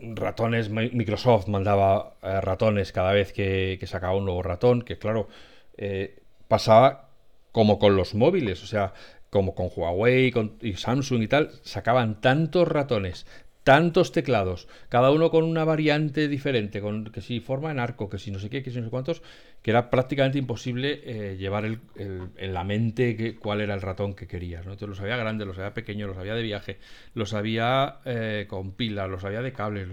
ratones, 0.00 0.70
Microsoft 0.70 1.48
mandaba 1.48 2.14
eh, 2.22 2.40
ratones 2.40 2.92
cada 2.92 3.12
vez 3.12 3.32
que, 3.32 3.78
sacaba 3.86 4.16
un 4.16 4.24
nuevo 4.24 4.42
ratón, 4.42 4.82
que 4.82 4.98
claro, 4.98 5.28
eh, 5.76 6.20
pasaba 6.48 7.08
como 7.52 7.78
con 7.78 7.96
los 7.96 8.14
móviles, 8.14 8.62
o 8.62 8.66
sea, 8.66 8.92
como 9.30 9.54
con 9.54 9.70
Huawei 9.74 10.32
y 10.60 10.74
Samsung 10.74 11.22
y 11.22 11.28
tal, 11.28 11.50
sacaban 11.62 12.20
tantos 12.20 12.68
ratones, 12.68 13.26
tantos 13.64 14.12
teclados, 14.12 14.68
cada 14.88 15.10
uno 15.10 15.30
con 15.30 15.44
una 15.44 15.64
variante 15.64 16.28
diferente, 16.28 16.80
con 16.80 17.04
que 17.06 17.20
si 17.20 17.40
forma 17.40 17.70
en 17.70 17.78
arco, 17.78 18.08
que 18.08 18.18
si 18.18 18.30
no 18.30 18.38
sé 18.38 18.48
qué, 18.48 18.62
que 18.62 18.70
si 18.70 18.78
no 18.78 18.84
sé 18.84 18.90
cuántos, 18.90 19.22
que 19.62 19.70
era 19.70 19.90
prácticamente 19.90 20.38
imposible 20.38 21.00
eh, 21.04 21.36
llevar 21.36 21.64
el, 21.66 21.80
en 21.96 22.54
la 22.54 22.64
mente 22.64 23.16
que, 23.16 23.36
cuál 23.36 23.60
era 23.60 23.74
el 23.74 23.82
ratón 23.82 24.14
que 24.14 24.26
querías. 24.26 24.64
¿no? 24.64 24.72
Entonces 24.72 24.88
los 24.88 25.00
había 25.00 25.16
grandes, 25.16 25.46
los 25.46 25.58
había 25.58 25.74
pequeños, 25.74 26.08
los 26.08 26.18
había 26.18 26.34
de 26.34 26.42
viaje, 26.42 26.78
los 27.14 27.34
había 27.34 27.98
eh, 28.04 28.46
con 28.48 28.72
pilas, 28.72 29.08
los 29.10 29.24
había 29.24 29.42
de 29.42 29.52
cable. 29.52 29.86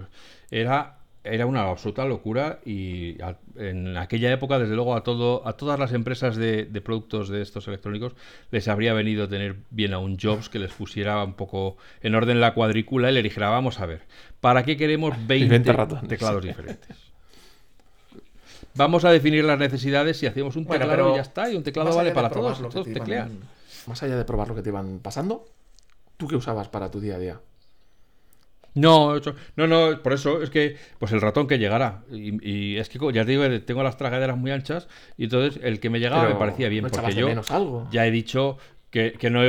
Era 0.50 0.97
era 1.30 1.46
una 1.46 1.62
absoluta 1.68 2.04
locura 2.04 2.60
y 2.64 3.16
en 3.56 3.96
aquella 3.96 4.32
época, 4.32 4.58
desde 4.58 4.74
luego, 4.74 4.94
a 4.94 5.02
todo 5.02 5.46
a 5.46 5.54
todas 5.54 5.78
las 5.78 5.92
empresas 5.92 6.36
de, 6.36 6.66
productos 6.84 7.28
de 7.28 7.42
estos 7.42 7.68
electrónicos 7.68 8.12
les 8.50 8.68
habría 8.68 8.92
venido 8.92 9.28
tener 9.28 9.56
bien 9.70 9.94
a 9.94 9.98
un 9.98 10.18
Jobs 10.18 10.48
que 10.48 10.58
les 10.58 10.72
pusiera 10.72 11.22
un 11.22 11.34
poco 11.34 11.76
en 12.02 12.14
orden 12.14 12.40
la 12.40 12.54
cuadrícula 12.54 13.10
y 13.10 13.14
le 13.14 13.22
dijera, 13.22 13.50
vamos 13.50 13.80
a 13.80 13.86
ver, 13.86 14.02
¿para 14.40 14.62
qué 14.62 14.76
queremos 14.76 15.14
20, 15.26 15.60
teclados 16.08 16.42
diferentes? 16.42 16.96
Vamos 18.74 19.04
a 19.04 19.10
definir 19.10 19.44
las 19.44 19.58
necesidades 19.58 20.22
y 20.22 20.26
hacemos 20.26 20.54
un 20.56 20.66
teclado 20.66 21.12
y 21.12 21.16
ya 21.16 21.22
está, 21.22 21.50
y 21.50 21.56
un 21.56 21.62
teclado 21.62 21.94
vale 21.94 22.12
para 22.12 22.30
todos, 22.30 22.60
todos 22.68 22.86
teclean. 22.86 23.38
Más 23.86 24.02
allá 24.02 24.16
de 24.16 24.24
probar 24.24 24.48
lo 24.48 24.54
que 24.54 24.62
te 24.62 24.68
iban 24.68 25.00
pasando, 25.00 25.46
¿tú 26.16 26.28
qué 26.28 26.36
usabas 26.36 26.68
para 26.68 26.90
tu 26.90 27.00
día 27.00 27.16
a 27.16 27.18
día? 27.18 27.40
No, 28.80 29.20
no, 29.56 29.66
no, 29.66 30.02
por 30.02 30.12
eso 30.12 30.42
es 30.42 30.50
que, 30.50 30.76
pues 30.98 31.12
el 31.12 31.20
ratón 31.20 31.46
que 31.46 31.58
llegara. 31.58 32.02
Y, 32.10 32.76
es 32.76 32.88
que 32.88 32.98
ya 33.12 33.24
te 33.24 33.32
digo, 33.32 33.44
tengo 33.62 33.82
las 33.82 33.96
tragaderas 33.96 34.36
muy 34.36 34.50
anchas 34.50 34.88
y 35.16 35.24
entonces 35.24 35.60
el 35.62 35.80
que 35.80 35.90
me 35.90 36.00
llegaba 36.00 36.28
me 36.28 36.34
parecía 36.34 36.68
bien. 36.68 36.86
porque 36.90 37.14
yo 37.14 37.28
algo? 37.48 37.88
ya 37.90 38.06
he 38.06 38.10
dicho 38.10 38.58
que, 38.90 39.12
que 39.12 39.30
no. 39.30 39.40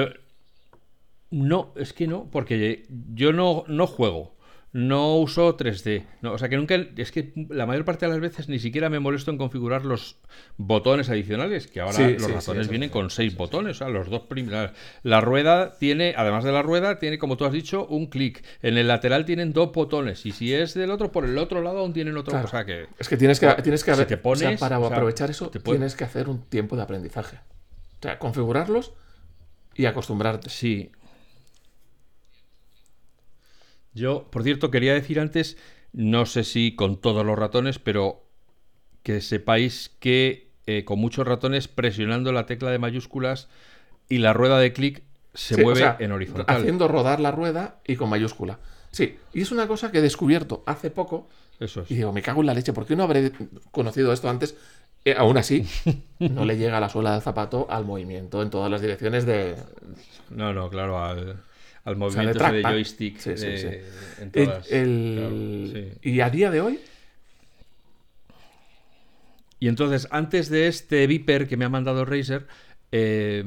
No, 1.32 1.74
es 1.76 1.94
que 1.94 2.08
no, 2.08 2.28
porque 2.32 2.88
yo 3.14 3.34
no, 3.34 3.64
no 3.68 3.86
juego 3.86 4.39
no 4.72 5.18
uso 5.18 5.58
3D. 5.58 6.06
No, 6.22 6.34
o 6.34 6.38
sea 6.38 6.48
que 6.48 6.56
nunca. 6.56 6.76
Es 6.96 7.12
que 7.12 7.34
la 7.50 7.66
mayor 7.66 7.86
parte 7.86 8.06
de 8.06 8.12
las 8.12 8.22
veces 8.22 8.50
ni 8.50 8.60
siquiera 8.60 8.90
me 8.90 9.00
molesto 9.00 9.32
en 9.32 9.38
configurar 9.38 9.84
los 9.84 10.18
botones 10.58 11.10
adicionales, 11.10 11.68
que 11.68 11.82
ahora 11.82 12.10
los 12.12 12.32
ratones 12.32 12.68
vienen 12.68 12.90
con 12.90 13.10
seis 13.10 13.36
botones. 13.36 13.78
O 13.78 13.80
sea, 13.80 13.90
los 13.90 14.10
dos 14.10 14.24
primeros. 14.24 14.72
La 15.02 15.22
rueda 15.22 15.78
tiene, 15.80 16.14
además 16.16 16.44
de 16.44 16.52
la 16.52 16.62
rueda, 16.62 17.00
tiene, 17.00 17.18
como 17.18 17.36
tú 17.36 17.46
has 17.46 17.52
dicho, 17.52 17.88
un 17.88 18.08
clic. 18.08 18.44
En 18.62 18.78
el 18.78 18.88
lateral 18.88 19.26
tienen 19.26 19.54
dos 19.54 19.72
botones. 19.72 20.26
Y 20.26 20.32
si 20.32 20.54
es 20.54 20.76
del 20.76 20.92
otro, 20.92 21.12
por 21.12 21.26
el 21.26 21.38
otro 21.40 21.62
lado 21.62 21.80
aún 21.80 21.94
tienen 21.94 22.16
otro. 22.16 22.40
cosa 22.40 22.66
que. 22.66 22.88
Es 23.00 23.10
que 23.10 23.18
tienes 23.18 23.40
que, 23.40 23.48
tienes 23.64 23.84
que 23.84 23.94
te 24.06 24.18
pones, 24.18 24.60
para 24.60 24.76
aprovechar 24.76 25.32
eso, 25.32 25.50
tienes 25.50 25.96
que 25.96 26.04
hacer 26.04 26.30
un 26.30 26.44
tiempo 26.44 26.76
de 26.76 26.84
aprendizaje. 26.84 27.38
O 28.00 28.02
sea, 28.04 28.20
configurarlos 28.20 28.94
y 29.76 29.86
acostumbrarte. 29.86 30.50
Sí, 30.50 30.92
yo, 34.00 34.28
por 34.32 34.44
cierto, 34.44 34.72
quería 34.72 34.94
decir 34.94 35.20
antes, 35.20 35.58
no 35.94 36.26
sé 36.26 36.44
si 36.44 36.76
con 36.76 37.00
todos 37.00 37.26
los 37.26 37.38
ratones, 37.38 37.80
pero 37.80 38.26
que 39.04 39.22
sepáis 39.22 39.92
que 40.00 40.50
eh, 40.66 40.86
con 40.86 41.00
muchos 41.00 41.28
ratones 41.28 41.68
presionando 41.68 42.32
la 42.32 42.46
tecla 42.46 42.72
de 42.72 42.80
mayúsculas 42.80 43.50
y 44.08 44.20
la 44.20 44.34
rueda 44.34 44.60
de 44.60 44.74
clic 44.74 45.04
se 45.34 45.62
mueve 45.64 45.96
en 46.00 46.12
horizontal. 46.12 46.58
Haciendo 46.58 46.88
rodar 46.88 47.20
la 47.20 47.32
rueda 47.32 47.80
y 47.86 47.96
con 47.96 48.10
mayúscula. 48.10 48.60
Sí, 48.92 49.18
y 49.34 49.42
es 49.42 49.52
una 49.52 49.68
cosa 49.68 49.92
que 49.92 50.00
he 50.00 50.02
descubierto 50.02 50.64
hace 50.66 50.90
poco. 50.90 51.28
Eso 51.60 51.86
Y 51.90 51.96
digo, 51.96 52.12
me 52.12 52.22
cago 52.22 52.42
en 52.42 52.48
la 52.48 52.54
leche, 52.54 52.74
¿por 52.74 52.86
qué 52.86 52.96
no 52.96 53.04
habré 53.04 53.32
conocido 53.72 54.12
esto 54.14 54.30
antes? 54.30 54.56
Eh, 55.06 55.16
aún 55.18 55.38
así, 55.38 55.66
no 56.20 56.46
le 56.46 56.58
llega 56.58 56.80
la 56.80 56.90
suela 56.90 57.14
del 57.14 57.22
zapato 57.22 57.68
al 57.70 57.86
movimiento 57.86 58.42
en 58.42 58.50
todas 58.50 58.70
las 58.70 58.82
direcciones 58.82 59.26
de. 59.26 59.56
No, 60.30 60.54
no, 60.54 60.70
claro, 60.70 61.04
al 61.04 61.42
al 61.90 61.98
movimiento 61.98 62.52
de, 62.52 62.62
joystick 62.62 63.26
en 63.26 64.32
todas. 64.32 64.72
y 66.02 66.22
a 66.22 66.30
día 66.30 66.52
de 66.52 66.62
hoy. 66.62 66.80
Y 69.60 69.68
entonces, 69.68 70.08
antes 70.12 70.50
de 70.50 70.68
este 70.68 71.06
Viper 71.08 71.48
que 71.48 71.58
me 71.58 71.66
ha 71.66 71.70
mandado 71.70 72.06
Razer, 72.06 72.48
eh, 72.92 73.44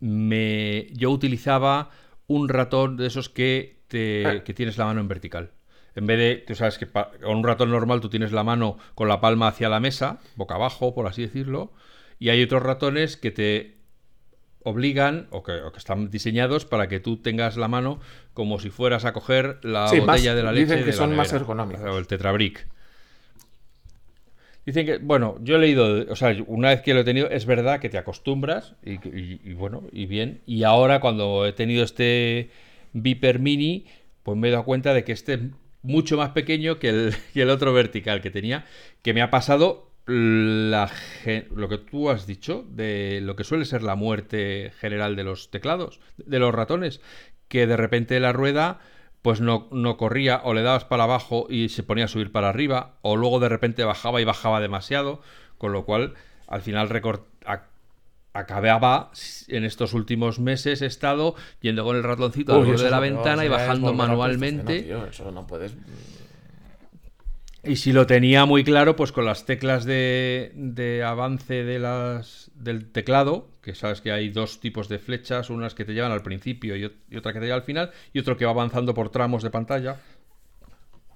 me, 0.00 0.88
yo 0.92 1.10
utilizaba 1.10 1.90
un 2.26 2.48
ratón 2.48 2.96
de 2.96 3.06
esos 3.06 3.28
que, 3.28 3.82
te, 3.88 4.26
ah. 4.26 4.44
que 4.44 4.54
tienes 4.54 4.76
la 4.78 4.86
mano 4.86 5.00
en 5.00 5.08
vertical. 5.08 5.52
En 5.94 6.06
vez 6.06 6.18
de, 6.18 6.44
tú 6.44 6.56
sabes 6.56 6.78
que 6.78 6.88
con 6.88 7.36
un 7.36 7.44
ratón 7.44 7.70
normal 7.70 8.00
tú 8.00 8.08
tienes 8.08 8.32
la 8.32 8.42
mano 8.42 8.78
con 8.96 9.06
la 9.06 9.20
palma 9.20 9.46
hacia 9.46 9.68
la 9.68 9.78
mesa, 9.78 10.18
boca 10.34 10.56
abajo, 10.56 10.92
por 10.92 11.06
así 11.06 11.22
decirlo, 11.22 11.72
y 12.18 12.30
hay 12.30 12.42
otros 12.42 12.62
ratones 12.62 13.16
que 13.16 13.30
te 13.30 13.76
obligan 14.64 15.28
o 15.30 15.42
que, 15.42 15.60
están 15.76 16.10
diseñados 16.10 16.64
para 16.64 16.88
que 16.88 16.98
tú 16.98 17.18
tengas 17.18 17.56
la 17.56 17.68
mano 17.68 18.00
como 18.32 18.58
si 18.58 18.70
fueras 18.70 19.04
a 19.04 19.12
coger 19.12 19.60
la 19.62 19.92
botella 19.92 20.34
de 20.34 20.42
la 20.42 20.52
leche. 20.52 20.72
Dicen 20.72 20.84
que 20.84 20.92
son 20.92 21.14
más 21.14 21.32
ergonómicos. 21.32 21.84
O 21.84 21.98
el 21.98 22.06
tetrabric. 22.06 22.66
Dicen 24.66 24.86
que, 24.86 24.96
bueno, 24.96 25.36
yo 25.42 25.56
he 25.56 25.58
leído, 25.58 26.06
o 26.10 26.16
sea, 26.16 26.34
una 26.46 26.70
vez 26.70 26.80
que 26.80 26.94
lo 26.94 27.00
he 27.00 27.04
tenido, 27.04 27.28
es 27.28 27.44
verdad 27.44 27.80
que 27.80 27.90
te 27.90 27.98
acostumbras 27.98 28.74
y, 28.82 29.52
bueno, 29.52 29.82
y 29.92 30.06
bien. 30.06 30.40
Y 30.46 30.64
ahora 30.64 31.00
cuando 31.00 31.46
he 31.46 31.52
tenido 31.52 31.84
este 31.84 32.48
Viper 32.94 33.40
Mini, 33.40 33.84
pues 34.22 34.38
me 34.38 34.48
he 34.48 34.50
dado 34.50 34.64
cuenta 34.64 34.94
de 34.94 35.04
que 35.04 35.12
este 35.12 35.34
es 35.34 35.40
mucho 35.82 36.16
más 36.16 36.30
pequeño 36.30 36.78
que 36.78 36.88
el, 36.88 37.14
que 37.34 37.42
el 37.42 37.50
otro 37.50 37.74
vertical 37.74 38.22
que 38.22 38.30
tenía, 38.30 38.64
que 39.02 39.12
me 39.12 39.20
ha 39.20 39.30
pasado 39.30 39.90
la, 40.06 40.90
lo 41.54 41.68
que 41.68 41.78
tú 41.78 42.10
has 42.10 42.26
dicho 42.26 42.64
de 42.68 43.20
lo 43.22 43.36
que 43.36 43.44
suele 43.44 43.64
ser 43.64 43.82
la 43.82 43.94
muerte 43.94 44.72
general 44.78 45.16
de 45.16 45.24
los 45.24 45.50
teclados, 45.50 46.00
de 46.16 46.38
los 46.38 46.54
ratones, 46.54 47.00
que 47.48 47.66
de 47.66 47.76
repente 47.76 48.20
la 48.20 48.32
rueda 48.32 48.80
pues 49.22 49.40
no, 49.40 49.68
no, 49.70 49.96
corría 49.96 50.42
o 50.44 50.52
le 50.52 50.62
dabas 50.62 50.84
para 50.84 51.04
abajo 51.04 51.46
y 51.48 51.70
se 51.70 51.82
ponía 51.82 52.04
a 52.04 52.08
subir 52.08 52.30
para 52.30 52.50
arriba 52.50 52.96
o 53.00 53.16
luego 53.16 53.40
de 53.40 53.48
repente 53.48 53.82
bajaba 53.82 54.20
y 54.20 54.24
bajaba 54.24 54.60
demasiado, 54.60 55.22
con 55.56 55.72
lo 55.72 55.86
cual 55.86 56.12
al 56.46 56.60
final 56.60 56.90
acababa 58.34 59.10
en 59.48 59.64
estos 59.64 59.94
últimos 59.94 60.40
meses 60.40 60.82
he 60.82 60.86
estado 60.86 61.36
yendo 61.62 61.84
con 61.84 61.96
el 61.96 62.02
ratoncito 62.02 62.54
al 62.54 62.66
borde 62.66 62.84
de 62.84 62.90
la 62.90 63.00
ventana 63.00 63.46
y 63.46 63.48
bajando 63.48 63.94
manualmente. 63.94 64.94
eso 65.08 65.30
no 65.30 65.46
puedes 65.46 65.74
y 67.66 67.76
si 67.76 67.92
lo 67.92 68.06
tenía 68.06 68.44
muy 68.46 68.64
claro, 68.64 68.96
pues 68.96 69.12
con 69.12 69.24
las 69.24 69.46
teclas 69.46 69.84
de, 69.84 71.02
avance 71.06 71.64
de 71.64 71.78
las, 71.78 72.50
del 72.54 72.90
teclado, 72.90 73.48
que 73.62 73.74
sabes 73.74 74.00
que 74.00 74.12
hay 74.12 74.28
dos 74.28 74.60
tipos 74.60 74.88
de 74.88 74.98
flechas, 74.98 75.50
unas 75.50 75.74
que 75.74 75.84
te 75.84 75.94
llevan 75.94 76.12
al 76.12 76.22
principio 76.22 76.76
y, 76.76 76.84
otra 77.16 77.32
que 77.32 77.40
te 77.40 77.46
lleva 77.46 77.56
al 77.56 77.62
final, 77.62 77.90
y 78.12 78.18
otro 78.18 78.36
que 78.36 78.44
va 78.44 78.50
avanzando 78.50 78.94
por 78.94 79.10
tramos 79.10 79.42
de 79.42 79.50
pantalla. 79.50 79.96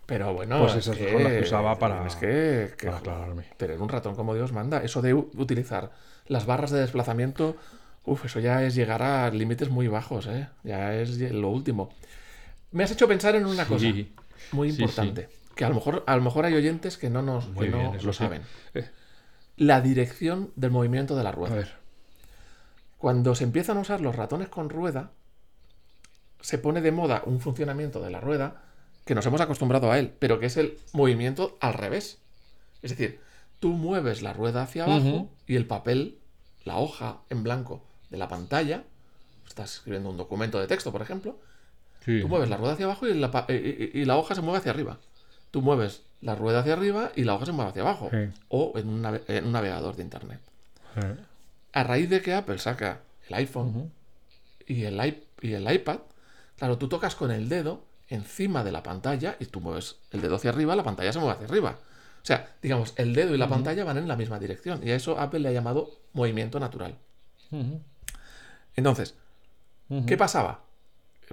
Pero 0.07 0.33
bueno, 0.33 0.61
pues 0.61 0.77
esas 0.77 0.97
son 0.97 1.23
las 1.23 1.33
que 1.33 1.41
usaba 1.41 1.79
para, 1.79 2.07
es 2.07 2.17
que, 2.17 2.73
aclararme. 2.89 3.45
Tener 3.57 3.81
un 3.81 3.89
ratón 3.89 4.15
como 4.15 4.35
Dios 4.35 4.53
manda, 4.53 4.83
eso 4.83 5.03
de 5.03 5.13
utilizar 5.13 5.93
las 6.27 6.47
barras 6.47 6.71
de 6.71 6.81
desplazamiento, 6.81 7.57
uff, 8.05 8.25
eso 8.25 8.41
ya 8.41 8.65
es 8.65 8.75
llegar 8.75 9.03
a 9.03 9.31
límites 9.31 9.69
muy 9.69 9.87
bajos, 9.89 10.27
¿eh? 10.27 10.49
ya 10.65 10.95
es 10.95 11.19
lo 11.33 11.51
último. 11.51 11.91
Me 12.73 12.85
has 12.85 12.91
hecho 12.91 13.07
pensar 13.07 13.35
en 13.37 13.47
una 13.47 13.67
cosa 13.67 13.87
muy 14.53 14.69
importante 14.69 15.29
que 15.59 15.65
a 15.65 15.69
lo 15.71 15.75
mejor, 15.75 16.05
a 16.07 16.15
lo 16.15 16.23
mejor 16.23 16.45
hay 16.45 16.55
oyentes 16.55 16.99
que 16.99 17.11
no 17.11 17.21
nos 17.21 17.49
lo 17.49 18.13
saben. 18.13 18.43
Eh. 18.75 18.89
La 19.57 19.81
dirección 19.81 20.53
del 20.55 20.71
movimiento 20.71 21.17
de 21.17 21.25
la 21.25 21.33
rueda. 21.33 21.55
A 21.55 21.57
ver. 21.57 21.75
Cuando 22.97 23.35
se 23.35 23.43
empiezan 23.43 23.77
a 23.77 23.81
usar 23.81 24.01
los 24.01 24.15
ratones 24.15 24.49
con 24.49 24.71
rueda, 24.71 25.11
se 26.41 26.59
pone 26.59 26.81
de 26.81 26.93
moda 26.93 27.25
un 27.27 27.41
funcionamiento 27.41 28.01
de 28.01 28.11
la 28.11 28.21
rueda 28.21 28.63
que 29.05 29.17
nos 29.17 29.27
hemos 29.27 29.41
acostumbrado 29.41 29.91
a 29.91 29.99
él, 29.99 30.15
pero 30.21 30.39
que 30.39 30.47
es 30.47 30.57
el 30.59 30.79
movimiento 30.93 31.59
al 31.61 31.75
revés. 31.75 32.19
Es 32.81 32.93
decir, 32.93 33.19
tú 33.59 33.71
mueves 33.71 34.23
la 34.23 34.33
rueda 34.33 34.63
hacia 34.63 34.85
abajo 34.85 35.29
y 35.49 35.57
el 35.57 35.67
papel, 35.67 36.21
la 36.63 36.77
hoja 36.77 37.23
en 37.31 37.43
blanco 37.43 37.83
de 38.11 38.19
la 38.19 38.29
pantalla, 38.29 38.85
estás 39.49 39.75
escribiendo 39.75 40.09
un 40.09 40.19
documento 40.19 40.61
de 40.61 40.69
texto, 40.69 40.93
por 40.93 41.03
ejemplo, 41.03 41.41
tú 42.05 42.29
mueves 42.29 42.49
la 42.49 42.59
rueda 42.59 42.75
hacia 42.75 42.85
abajo 42.85 43.09
y 43.09 43.15
la, 43.15 43.45
y 43.49 44.05
la 44.05 44.17
hoja 44.17 44.37
se 44.37 44.41
mueve 44.41 44.59
hacia 44.59 44.71
arriba 44.71 45.01
tú 45.51 45.63
mueves 45.63 46.03
la 46.21 46.35
rueda 46.35 46.61
hacia 46.61 46.73
arriba 46.73 47.13
y 47.15 47.25
la 47.25 47.35
hoja 47.35 47.47
se 47.47 47.53
mueve 47.53 47.71
hacia 47.71 47.83
abajo. 47.83 48.11
O 48.49 48.73
en 48.77 48.89
un, 48.89 49.53
navegador 49.53 49.97
de 49.97 50.03
internet. 50.03 50.41
A 51.73 51.85
raíz 51.85 52.11
de 52.11 52.21
que 52.21 52.35
Apple 52.35 52.59
saca 52.59 53.01
el 53.29 53.35
iPhone 53.35 53.93
y, 54.67 54.85
el 54.85 55.23
y 55.41 55.53
el 55.53 55.71
iPad, 55.71 55.99
claro, 56.57 56.79
tú 56.79 56.89
tocas 56.89 57.15
con 57.15 57.31
el 57.31 57.49
dedo 57.49 57.85
encima 58.09 58.65
de 58.65 58.73
la 58.73 58.83
pantalla 58.83 59.37
y 59.39 59.47
tú 59.47 59.61
mueves 59.61 59.97
el 60.11 60.21
dedo 60.21 60.37
hacia 60.37 60.51
arriba, 60.51 60.75
la 60.75 60.83
pantalla 60.83 61.13
se 61.13 61.19
mueve 61.19 61.35
hacia 61.35 61.47
arriba. 61.47 61.79
O 62.23 62.27
sea, 62.29 62.57
digamos, 62.61 62.95
el 62.97 63.15
dedo 63.15 63.35
y 63.35 63.39
la 63.39 63.49
pantalla 63.49 63.85
van 63.85 63.99
en 63.99 64.09
la 64.09 64.17
misma 64.17 64.39
dirección. 64.39 64.81
Y 64.87 64.91
a 64.91 64.97
eso 64.97 65.19
Apple 65.19 65.41
le 65.41 65.49
ha 65.49 65.53
llamado 65.53 65.91
movimiento 66.13 66.59
natural. 66.59 66.97
Entonces, 68.75 69.15
¿qué 70.07 70.17
pasaba? 70.17 70.61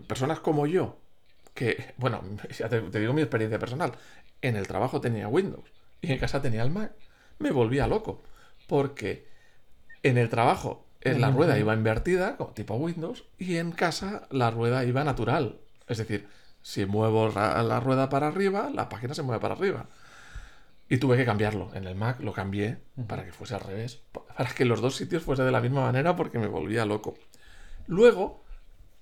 Personas 0.07 0.39
como 0.39 0.67
yo, 0.67 0.97
que, 1.55 1.95
bueno, 1.97 2.21
ya 2.55 2.69
te, 2.69 2.81
digo 2.99 3.13
mi 3.13 3.21
experiencia 3.21 3.57
personal. 3.57 3.93
En 4.41 4.55
el 4.55 4.67
trabajo 4.67 5.01
tenía 5.01 5.27
Windows 5.27 5.71
y 6.01 6.11
en 6.11 6.19
casa 6.19 6.43
tenía 6.43 6.61
el 6.61 6.69
Mac. 6.69 6.91
Me 7.39 7.49
volvía 7.49 7.87
loco. 7.87 8.21
Porque 8.67 9.27
en 10.03 10.19
el 10.19 10.29
trabajo 10.29 10.85
en 11.01 11.21
la 11.21 11.31
rueda 11.31 11.57
iba 11.57 11.73
invertida, 11.73 12.35
como 12.35 12.51
tipo 12.51 12.75
Windows, 12.75 13.25
y 13.37 13.57
en 13.57 13.71
casa 13.71 14.27
la 14.31 14.49
rueda 14.49 14.83
iba 14.85 15.03
natural. 15.03 15.59
Es 15.87 15.99
decir, 15.99 16.27
si 16.63 16.85
muevo 16.85 17.29
la 17.29 17.79
rueda 17.79 18.09
para 18.09 18.27
arriba, 18.27 18.71
la 18.73 18.89
página 18.89 19.13
se 19.13 19.21
mueve 19.21 19.39
para 19.39 19.53
arriba. 19.53 19.87
Y 20.89 20.97
tuve 20.97 21.17
que 21.17 21.25
cambiarlo. 21.25 21.71
En 21.75 21.85
el 21.85 21.95
Mac 21.95 22.19
lo 22.21 22.33
cambié 22.33 22.79
para 23.07 23.23
que 23.23 23.31
fuese 23.31 23.53
al 23.53 23.61
revés. 23.61 24.01
Para 24.35 24.49
que 24.51 24.65
los 24.65 24.81
dos 24.81 24.95
sitios 24.95 25.23
fuese 25.23 25.43
de 25.43 25.51
la 25.51 25.61
misma 25.61 25.81
manera 25.81 26.15
porque 26.15 26.39
me 26.39 26.47
volvía 26.47 26.85
loco. 26.85 27.15
Luego, 27.87 28.43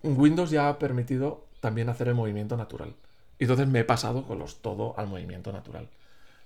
Windows 0.01 0.49
ya 0.49 0.67
ha 0.67 0.79
permitido 0.79 1.47
también 1.63 1.87
hacer 1.87 2.09
el 2.09 2.13
movimiento 2.13 2.57
natural. 2.57 2.93
Y 3.39 3.45
entonces 3.45 3.67
me 3.67 3.79
he 3.79 3.83
pasado 3.85 4.23
con 4.23 4.37
los 4.37 4.61
todo 4.61 4.93
al 4.97 5.07
movimiento 5.07 5.53
natural. 5.53 5.87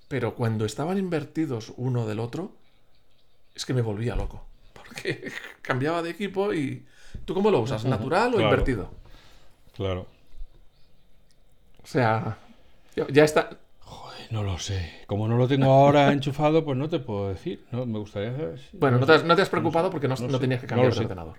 Pero 0.08 0.36
cuando 0.36 0.63
estaban 0.63 0.99
invertidos 0.99 1.73
uno 1.75 2.06
del 2.06 2.19
otro, 2.19 2.51
es 3.56 3.65
que 3.65 3.73
me 3.73 3.82
volvía 3.82 4.15
loco. 4.15 4.45
Porque 4.73 5.32
cambiaba 5.63 6.03
de 6.03 6.12
equipo 6.12 6.53
y... 6.53 6.86
¿Tú 7.25 7.34
cómo 7.34 7.49
lo 7.49 7.60
usas? 7.60 7.84
¿Natural 7.84 8.36
o 8.36 8.39
invertido? 8.39 8.91
Claro. 9.75 10.06
O 11.84 11.88
sea, 11.88 12.38
ya 13.10 13.23
está 13.23 13.49
no 14.30 14.43
lo 14.43 14.58
sé. 14.60 14.91
Como 15.08 15.27
no 15.27 15.38
lo 15.38 15.47
tengo 15.47 15.71
ahora 15.71 16.12
enchufado, 16.13 16.63
pues 16.63 16.77
no 16.77 16.89
te 16.89 16.99
puedo 16.99 17.30
decir. 17.30 17.65
No, 17.71 17.86
me 17.86 17.99
gustaría 17.99 18.34
Bueno, 18.73 18.99
no 18.99 19.06
te, 19.06 19.13
has, 19.13 19.23
no 19.23 19.36
te 19.36 19.41
has 19.41 19.49
preocupado 19.49 19.89
porque 19.89 20.08
no, 20.08 20.15
tenías 20.15 20.62
que 20.62 20.67
cambiar 20.67 20.91
el 20.91 20.99
ordenador. 20.99 21.36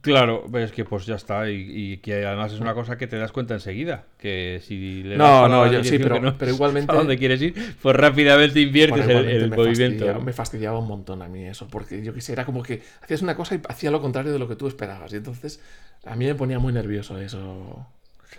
Claro, 0.00 0.46
ves 0.48 0.72
que 0.72 0.84
pues 0.84 1.06
ya 1.06 1.16
está 1.16 1.50
y, 1.50 1.98
que 1.98 2.24
además 2.26 2.52
es 2.52 2.60
una 2.60 2.74
cosa 2.74 2.96
que 2.96 3.06
te 3.06 3.18
das 3.18 3.30
cuenta 3.30 3.54
enseguida, 3.54 4.04
que 4.18 4.60
si 4.64 5.02
le 5.02 5.16
no, 5.16 5.48
no, 5.48 5.70
yo, 5.70 5.84
sí, 5.84 5.98
pero, 5.98 6.16
igualmente 6.48 6.90
a 6.90 6.96
dónde 6.96 7.18
quieres 7.18 7.42
ir, 7.42 7.54
pues 7.80 7.94
rápidamente 7.94 8.60
inviertes 8.60 9.06
el, 9.06 9.50
movimiento. 9.50 10.20
me 10.20 10.32
fastidiaba 10.32 10.78
un 10.78 10.88
montón 10.88 11.20
a 11.22 11.28
mí 11.28 11.44
eso, 11.44 11.68
porque 11.68 12.02
yo 12.02 12.14
quisiera 12.14 12.44
como 12.44 12.62
que 12.62 12.82
hacías 13.02 13.22
una 13.22 13.36
cosa 13.36 13.54
y 13.54 13.60
hacía 13.68 13.90
lo 13.90 14.00
contrario 14.00 14.32
de 14.32 14.38
lo 14.38 14.48
que 14.48 14.56
tú 14.56 14.66
esperabas 14.66 15.12
y 15.12 15.16
entonces 15.16 15.60
a 16.04 16.16
mí 16.16 16.24
me 16.24 16.34
ponía 16.34 16.58
muy 16.58 16.72
nervioso 16.72 17.18
eso. 17.18 17.86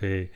Sí. 0.00 0.28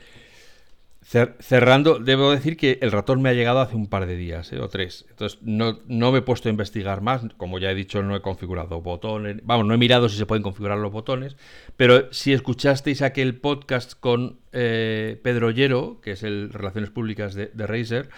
Cerrando, 1.08 1.98
debo 1.98 2.32
decir 2.32 2.58
que 2.58 2.78
el 2.82 2.92
ratón 2.92 3.22
me 3.22 3.30
ha 3.30 3.32
llegado 3.32 3.60
hace 3.60 3.74
un 3.74 3.86
par 3.86 4.04
de 4.04 4.14
días, 4.14 4.52
¿eh? 4.52 4.60
o 4.60 4.68
tres. 4.68 5.06
Entonces 5.08 5.38
no, 5.40 5.78
no, 5.86 6.12
me 6.12 6.18
he 6.18 6.22
puesto 6.22 6.50
a 6.50 6.52
investigar 6.52 7.00
más. 7.00 7.22
Como 7.38 7.58
ya 7.58 7.70
he 7.70 7.74
dicho, 7.74 8.02
no 8.02 8.14
he 8.14 8.20
configurado 8.20 8.82
botones. 8.82 9.38
Vamos, 9.42 9.64
no 9.64 9.72
he 9.72 9.78
mirado 9.78 10.10
si 10.10 10.18
se 10.18 10.26
pueden 10.26 10.42
configurar 10.42 10.76
los 10.76 10.92
botones. 10.92 11.38
Pero 11.78 12.12
si 12.12 12.34
escuchasteis 12.34 13.00
aquel 13.00 13.36
podcast 13.36 13.94
con 13.98 14.40
eh, 14.52 15.18
Pedro 15.24 15.50
Llero, 15.50 16.02
que 16.02 16.10
es 16.10 16.22
el 16.24 16.50
Relaciones 16.52 16.90
Públicas 16.90 17.34
de, 17.34 17.46
de 17.54 17.66
Razer, 17.66 18.10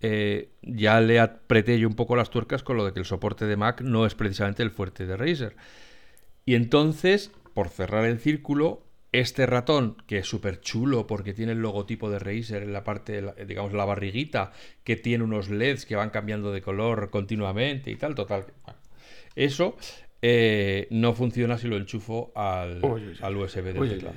eh, 0.00 0.50
ya 0.62 1.00
le 1.00 1.20
apreté 1.20 1.78
yo 1.78 1.86
un 1.86 1.94
poco 1.94 2.16
las 2.16 2.30
tuercas 2.30 2.64
con 2.64 2.76
lo 2.76 2.84
de 2.84 2.92
que 2.92 2.98
el 2.98 3.06
soporte 3.06 3.46
de 3.46 3.56
Mac 3.56 3.82
no 3.82 4.04
es 4.04 4.16
precisamente 4.16 4.64
el 4.64 4.72
fuerte 4.72 5.06
de 5.06 5.16
Razer. 5.16 5.54
Y 6.44 6.56
entonces, 6.56 7.30
por 7.54 7.68
cerrar 7.68 8.04
el 8.04 8.18
círculo, 8.18 8.82
este 9.12 9.44
ratón, 9.44 9.96
que 10.06 10.18
es 10.18 10.26
súper 10.26 10.60
chulo 10.60 11.06
porque 11.06 11.34
tiene 11.34 11.52
el 11.52 11.58
logotipo 11.58 12.10
de 12.10 12.18
Razer 12.18 12.62
en 12.62 12.72
la 12.72 12.82
parte, 12.82 13.22
digamos, 13.46 13.74
la 13.74 13.84
barriguita, 13.84 14.52
que 14.84 14.96
tiene 14.96 15.22
unos 15.22 15.50
LEDs 15.50 15.84
que 15.84 15.96
van 15.96 16.10
cambiando 16.10 16.50
de 16.50 16.62
color 16.62 17.10
continuamente 17.10 17.90
y 17.90 17.96
tal, 17.96 18.14
total. 18.14 18.46
eso 19.36 19.76
eh, 20.22 20.86
no 20.90 21.12
funciona 21.12 21.58
si 21.58 21.68
lo 21.68 21.76
enchufo 21.76 22.32
al, 22.34 22.82
USB 22.82 23.74
del 23.74 23.88
teclado. 23.90 24.16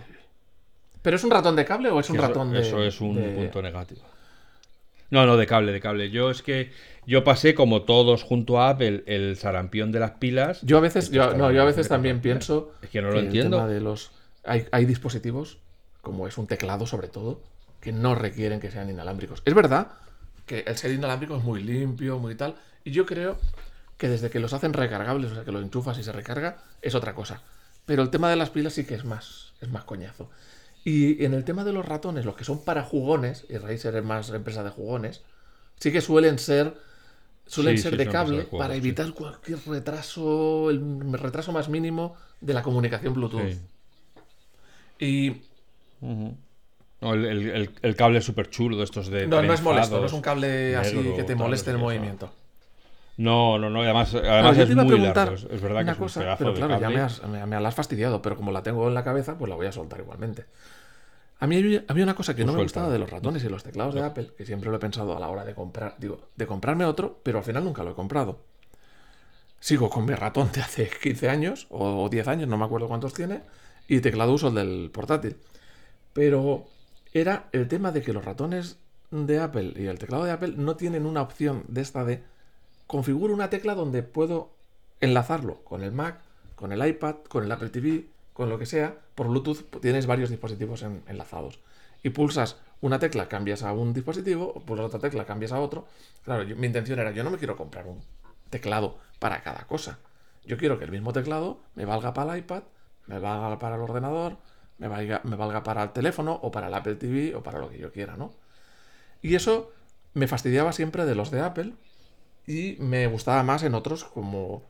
¿Pero 1.01 1.17
es 1.17 1.23
un 1.23 1.31
ratón 1.31 1.55
de 1.55 1.65
cable 1.65 1.89
o 1.89 1.99
es 1.99 2.09
un 2.09 2.17
ratón 2.17 2.51
de.? 2.51 2.61
Eso 2.61 2.83
es 2.83 3.01
un 3.01 3.15
punto 3.35 3.61
negativo. 3.61 4.01
No, 5.11 5.25
no, 5.25 5.37
de 5.37 5.45
cable, 5.45 5.71
de 5.71 5.79
cable. 5.79 6.09
Yo 6.09 6.31
es 6.31 6.41
que 6.41 6.71
yo 7.05 7.23
pasé 7.23 7.53
como 7.53 7.83
todos 7.83 8.23
junto 8.23 8.59
a 8.59 8.69
Apple 8.69 9.03
el 9.05 9.35
sarampión 9.35 9.91
de 9.91 9.99
las 9.99 10.11
pilas. 10.11 10.61
Yo 10.63 10.77
a 10.77 10.81
veces, 10.81 11.11
yo, 11.11 11.35
no, 11.35 11.51
yo 11.51 11.61
a 11.61 11.65
veces 11.65 11.87
también 11.87 12.21
pienso. 12.21 12.73
Es 12.81 12.89
que 12.89 13.01
no 13.01 13.11
lo 13.11 13.19
entiendo. 13.19 13.67
de 13.67 13.81
los 13.81 14.11
hay, 14.45 14.85
dispositivos, 14.85 15.57
como 16.01 16.27
es 16.27 16.37
un 16.37 16.47
teclado 16.47 16.85
sobre 16.85 17.07
todo, 17.07 17.41
que 17.81 17.91
no 17.91 18.15
requieren 18.15 18.59
que 18.59 18.71
sean 18.71 18.89
inalámbricos. 18.89 19.41
Es 19.45 19.53
verdad 19.53 19.87
que 20.45 20.59
el 20.59 20.77
ser 20.77 20.91
inalámbrico 20.91 21.37
es 21.37 21.43
muy 21.43 21.63
limpio, 21.63 22.19
muy 22.19 22.35
tal, 22.35 22.55
y 22.83 22.91
yo 22.91 23.05
creo 23.05 23.37
que 23.97 24.09
desde 24.09 24.29
que 24.29 24.39
los 24.39 24.53
hacen 24.53 24.73
recargables, 24.73 25.31
o 25.31 25.35
sea, 25.35 25.45
que 25.45 25.51
lo 25.51 25.59
enchufas 25.59 25.97
y 25.97 26.03
se 26.03 26.11
recarga, 26.11 26.57
es 26.81 26.95
otra 26.95 27.15
cosa. 27.15 27.41
Pero 27.85 28.03
el 28.03 28.09
tema 28.09 28.29
de 28.29 28.35
las 28.35 28.49
pilas 28.49 28.73
sí 28.73 28.85
que 28.85 28.95
es 28.95 29.05
más, 29.05 29.53
es 29.61 29.69
más 29.69 29.83
coñazo. 29.83 30.29
Y 30.83 31.23
en 31.23 31.33
el 31.33 31.43
tema 31.43 31.63
de 31.63 31.73
los 31.73 31.85
ratones, 31.85 32.25
los 32.25 32.35
que 32.35 32.43
son 32.43 32.63
para 32.63 32.83
jugones, 32.83 33.45
y 33.49 33.57
Razer 33.57 33.95
es 33.95 34.03
más 34.03 34.29
empresa 34.29 34.63
de 34.63 34.69
jugones, 34.69 35.21
sí 35.79 35.91
que 35.91 36.01
suelen 36.01 36.39
ser 36.39 36.75
suelen 37.47 37.77
ser 37.77 37.95
de 37.95 38.07
cable 38.07 38.43
para 38.45 38.75
evitar 38.75 39.11
cualquier 39.13 39.59
retraso, 39.67 40.69
el 40.69 41.13
retraso 41.13 41.51
más 41.51 41.69
mínimo 41.69 42.15
de 42.41 42.53
la 42.53 42.63
comunicación 42.63 43.13
Bluetooth. 43.13 43.57
Y. 44.99 45.41
el, 47.01 47.95
cable 47.95 48.19
es 48.19 48.25
súper 48.25 48.49
chulo 48.49 48.77
de 48.77 48.83
estos 48.83 49.09
de. 49.09 49.27
No, 49.27 49.41
no 49.41 49.53
es 49.53 49.61
molesto, 49.61 49.99
no 49.99 50.05
es 50.05 50.13
un 50.13 50.21
cable 50.21 50.75
así 50.75 50.97
que 51.15 51.23
te 51.23 51.35
moleste 51.35 51.71
el 51.71 51.77
movimiento. 51.77 52.31
No, 53.17 53.57
no, 53.57 53.69
no, 53.69 53.81
además, 53.81 54.13
además 54.13 54.57
es 54.57 54.75
muy 54.75 54.99
largo. 54.99 55.35
Es, 55.35 55.61
verdad 55.61 55.85
que 55.85 55.91
es 55.91 56.17
un 56.17 56.23
pero 56.37 56.53
claro, 56.53 56.79
ya 56.79 56.89
me, 56.89 56.99
has, 56.99 57.21
me, 57.25 57.55
has 57.55 57.75
fastidiado, 57.75 58.21
pero 58.21 58.35
como 58.35 58.51
la 58.51 58.61
tengo 58.61 58.87
en 58.89 58.93
la 58.93 59.05
cabeza, 59.05 59.37
pues 59.37 59.47
la 59.47 59.55
voy 59.55 59.67
a 59.67 59.71
soltar 59.71 60.01
igualmente. 60.01 60.45
A 61.39 61.47
mí 61.47 61.81
había 61.87 62.03
una 62.03 62.15
cosa 62.15 62.35
que 62.35 62.45
no 62.45 62.53
me 62.53 62.63
gustaba 62.63 62.89
de 62.89 62.97
los 62.97 63.09
ratones 63.09 63.43
y 63.43 63.49
los 63.49 63.63
teclados 63.63 63.93
de 63.93 64.03
Apple, 64.03 64.31
que 64.37 64.45
siempre 64.45 64.69
lo 64.69 64.77
he 64.77 64.79
pensado 64.79 65.15
a 65.15 65.19
la 65.19 65.29
hora 65.29 65.43
de 65.43 65.53
comprar, 65.53 65.95
digo, 65.97 66.29
de 66.35 66.47
comprarme 66.47 66.85
otro, 66.85 67.19
pero 67.23 67.39
al 67.39 67.43
final 67.43 67.63
nunca 67.63 67.83
lo 67.83 67.91
he 67.91 67.93
comprado. 67.93 68.39
Sigo 69.59 69.89
con 69.89 70.05
mi 70.05 70.13
ratón 70.13 70.51
de 70.53 70.61
hace 70.61 70.89
15 70.89 71.29
años 71.29 71.67
o 71.69 72.07
10 72.09 72.27
años, 72.27 72.47
no 72.47 72.57
me 72.57 72.65
acuerdo 72.65 72.87
cuántos 72.87 73.13
tiene, 73.13 73.41
y 73.87 73.99
teclado 73.99 74.33
uso 74.33 74.49
el 74.49 74.55
del 74.55 74.89
portátil. 74.91 75.37
Pero 76.13 76.65
era 77.13 77.49
el 77.51 77.67
tema 77.67 77.91
de 77.91 78.01
que 78.01 78.13
los 78.13 78.25
ratones 78.25 78.77
de 79.11 79.39
Apple 79.39 79.73
y 79.75 79.85
el 79.85 79.99
teclado 79.99 80.25
de 80.25 80.31
Apple 80.31 80.53
no 80.57 80.75
tienen 80.75 81.05
una 81.05 81.21
opción 81.21 81.63
de 81.67 81.81
esta 81.81 82.03
de 82.03 82.23
configuro 82.87 83.33
una 83.33 83.49
tecla 83.49 83.75
donde 83.75 84.03
puedo 84.03 84.51
enlazarlo 84.99 85.63
con 85.63 85.83
el 85.83 85.91
Mac, 85.91 86.19
con 86.55 86.71
el 86.71 86.85
iPad, 86.85 87.15
con 87.27 87.43
el 87.43 87.51
Apple 87.51 87.69
TV, 87.69 88.05
con 88.33 88.49
lo 88.49 88.57
que 88.57 88.65
sea. 88.65 88.97
Por 89.15 89.27
Bluetooth 89.27 89.79
tienes 89.81 90.07
varios 90.07 90.29
dispositivos 90.29 90.83
enlazados. 90.83 91.59
Y 92.03 92.09
pulsas 92.09 92.57
una 92.81 92.99
tecla, 92.99 93.27
cambias 93.27 93.63
a 93.63 93.73
un 93.73 93.93
dispositivo, 93.93 94.51
o 94.55 94.59
pulsas 94.59 94.87
otra 94.87 94.99
tecla, 94.99 95.25
cambias 95.25 95.51
a 95.51 95.59
otro. 95.59 95.87
Claro, 96.23 96.45
mi 96.55 96.67
intención 96.67 96.99
era, 96.99 97.11
yo 97.11 97.23
no 97.23 97.31
me 97.31 97.37
quiero 97.37 97.57
comprar 97.57 97.87
un 97.87 98.01
teclado 98.49 98.97
para 99.19 99.41
cada 99.41 99.65
cosa. 99.65 99.99
Yo 100.45 100.57
quiero 100.57 100.77
que 100.77 100.85
el 100.85 100.91
mismo 100.91 101.13
teclado 101.13 101.59
me 101.75 101.85
valga 101.85 102.13
para 102.13 102.33
el 102.33 102.39
iPad, 102.39 102.63
me 103.07 103.19
valga 103.19 103.59
para 103.59 103.75
el 103.75 103.81
ordenador, 103.81 104.37
me 104.77 104.87
valga, 104.87 105.21
me 105.23 105.35
valga 105.35 105.63
para 105.63 105.83
el 105.83 105.91
teléfono 105.91 106.39
o 106.41 106.51
para 106.51 106.67
el 106.67 106.73
Apple 106.73 106.95
TV 106.95 107.35
o 107.35 107.43
para 107.43 107.59
lo 107.59 107.69
que 107.69 107.77
yo 107.77 107.91
quiera, 107.91 108.17
¿no? 108.17 108.31
Y 109.21 109.35
eso 109.35 109.71
me 110.13 110.27
fastidiaba 110.27 110.71
siempre 110.71 111.05
de 111.05 111.15
los 111.15 111.31
de 111.31 111.41
Apple 111.41 111.73
y 112.47 112.77
me 112.79 113.07
gustaba 113.07 113.43
más 113.43 113.63
en 113.63 113.75
otros 113.75 114.03
como, 114.05 114.63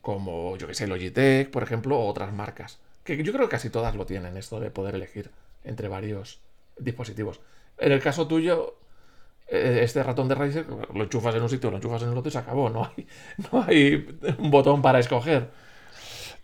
como 0.00 0.56
yo 0.56 0.66
que 0.66 0.74
sé, 0.74 0.86
Logitech, 0.86 1.50
por 1.50 1.62
ejemplo, 1.62 1.98
o 1.98 2.06
otras 2.08 2.32
marcas. 2.32 2.78
Que 3.04 3.22
yo 3.22 3.32
creo 3.32 3.46
que 3.46 3.52
casi 3.52 3.70
todas 3.70 3.96
lo 3.96 4.06
tienen, 4.06 4.36
esto 4.36 4.60
de 4.60 4.70
poder 4.70 4.94
elegir 4.94 5.30
entre 5.64 5.88
varios 5.88 6.40
dispositivos. 6.78 7.40
En 7.78 7.92
el 7.92 8.02
caso 8.02 8.26
tuyo, 8.28 8.76
eh, 9.48 9.80
este 9.82 10.02
ratón 10.02 10.28
de 10.28 10.34
Razer 10.34 10.66
lo 10.68 11.04
enchufas 11.04 11.34
en 11.34 11.42
un 11.42 11.48
sitio, 11.48 11.70
lo 11.70 11.76
enchufas 11.76 12.02
en 12.02 12.10
el 12.10 12.18
otro 12.18 12.28
y 12.28 12.32
se 12.32 12.38
acabó. 12.38 12.70
No 12.70 12.84
hay, 12.84 13.06
no 13.52 13.62
hay 13.62 14.18
un 14.38 14.50
botón 14.50 14.82
para 14.82 14.98
escoger. 14.98 15.50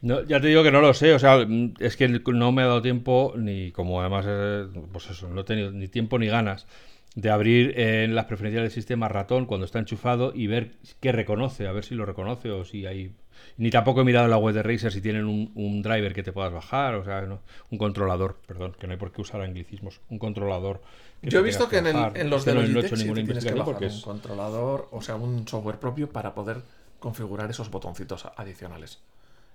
No, 0.03 0.23
ya 0.23 0.41
te 0.41 0.49
digo 0.49 0.63
que 0.63 0.71
no 0.71 0.81
lo 0.81 0.95
sé, 0.95 1.13
o 1.13 1.19
sea, 1.19 1.47
es 1.79 1.97
que 1.97 2.09
no 2.09 2.53
me 2.53 2.63
ha 2.63 2.67
dado 2.67 2.81
tiempo, 2.81 3.35
ni 3.37 3.71
como 3.71 4.01
además, 4.01 4.25
eh, 4.29 4.67
pues 4.93 5.11
eso, 5.11 5.29
no 5.29 5.43
he 5.43 5.45
tenido 5.45 5.71
ni 5.73 5.89
tiempo 5.89 6.19
ni 6.19 6.27
ganas 6.27 6.67
de 7.15 7.31
abrir 7.31 7.79
en 7.79 8.15
las 8.15 8.27
preferencias 8.27 8.63
del 8.63 8.71
sistema 8.71 9.09
ratón 9.09 9.47
cuando 9.47 9.67
está 9.67 9.79
enchufado 9.79 10.33
y 10.35 10.47
ver 10.47 10.77
qué 11.01 11.13
reconoce, 11.13 11.67
a 11.67 11.73
ver 11.73 11.85
si 11.85 11.95
lo 11.95 12.07
reconoce 12.07 12.51
o 12.51 12.65
si 12.65 12.87
hay... 12.87 13.13
Ni 13.57 13.71
tampoco 13.71 14.03
he 14.03 14.05
mirado 14.05 14.27
en 14.27 14.31
la 14.31 14.37
web 14.37 14.55
de 14.55 14.63
Razer 14.63 14.93
si 14.93 15.01
tienen 15.01 15.25
un, 15.27 15.83
driver 15.83 16.15
que 16.15 16.23
te 16.23 16.33
puedas 16.33 16.53
bajar, 16.53 16.95
o 16.95 17.05
sea, 17.05 17.27
un 17.71 17.79
controlador, 17.79 18.37
perdón, 18.47 18.77
que 18.79 18.87
no 18.87 18.93
hay 18.93 18.99
por 18.99 19.13
qué 19.13 19.23
usar 19.23 19.41
anglicismos, 19.41 20.01
un 20.09 20.19
controlador. 20.19 20.83
Yo 21.23 21.41
he 21.41 21.43
visto 21.43 21.69
que, 21.69 21.79
en, 21.79 22.31
los 22.31 22.45
de 22.45 22.55
no, 22.55 22.63
Logitech 22.63 22.97
sí 22.97 23.13
tienes 23.13 23.45
que 23.45 23.55
bajar 23.55 23.83
un 23.83 24.01
controlador, 24.01 24.89
o 24.93 25.03
sea, 25.03 25.17
un 25.17 25.47
software 25.49 25.79
propio 25.79 26.11
para 26.11 26.35
poder 26.35 26.63
configurar 26.99 27.51
esos 27.51 27.71
botoncitos 27.71 28.27
adicionales. 28.37 29.01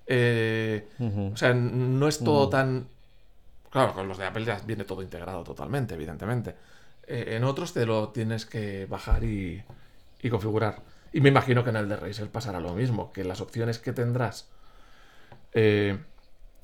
Eh, 0.07 0.87
o 1.33 1.37
sea, 1.37 1.53
no 1.53 2.07
es 2.07 2.19
todo 2.19 2.49
tan. 2.49 2.87
Claro, 3.69 3.93
con 3.93 4.07
los 4.07 4.17
de 4.17 4.25
Apple 4.25 4.45
ya 4.45 4.59
viene 4.65 4.83
todo 4.83 5.01
integrado 5.01 5.43
totalmente, 5.43 5.95
evidentemente. 5.95 6.55
Eh, 7.07 7.35
en 7.35 7.43
otros 7.43 7.73
te 7.73 7.85
lo 7.85 8.09
tienes 8.09 8.45
que 8.45 8.85
bajar 8.85 9.23
y, 9.23 9.63
configurar. 10.29 10.81
Y 11.13 11.21
me 11.21 11.29
imagino 11.29 11.63
que 11.63 11.69
en 11.69 11.75
el 11.75 11.89
de 11.89 11.97
Razer 11.97 12.29
pasará 12.29 12.59
lo 12.59 12.73
mismo, 12.73 13.11
que 13.11 13.23
las 13.23 13.41
opciones 13.41 13.79
que 13.79 13.93
tendrás 13.93 14.47
eh, 15.53 15.97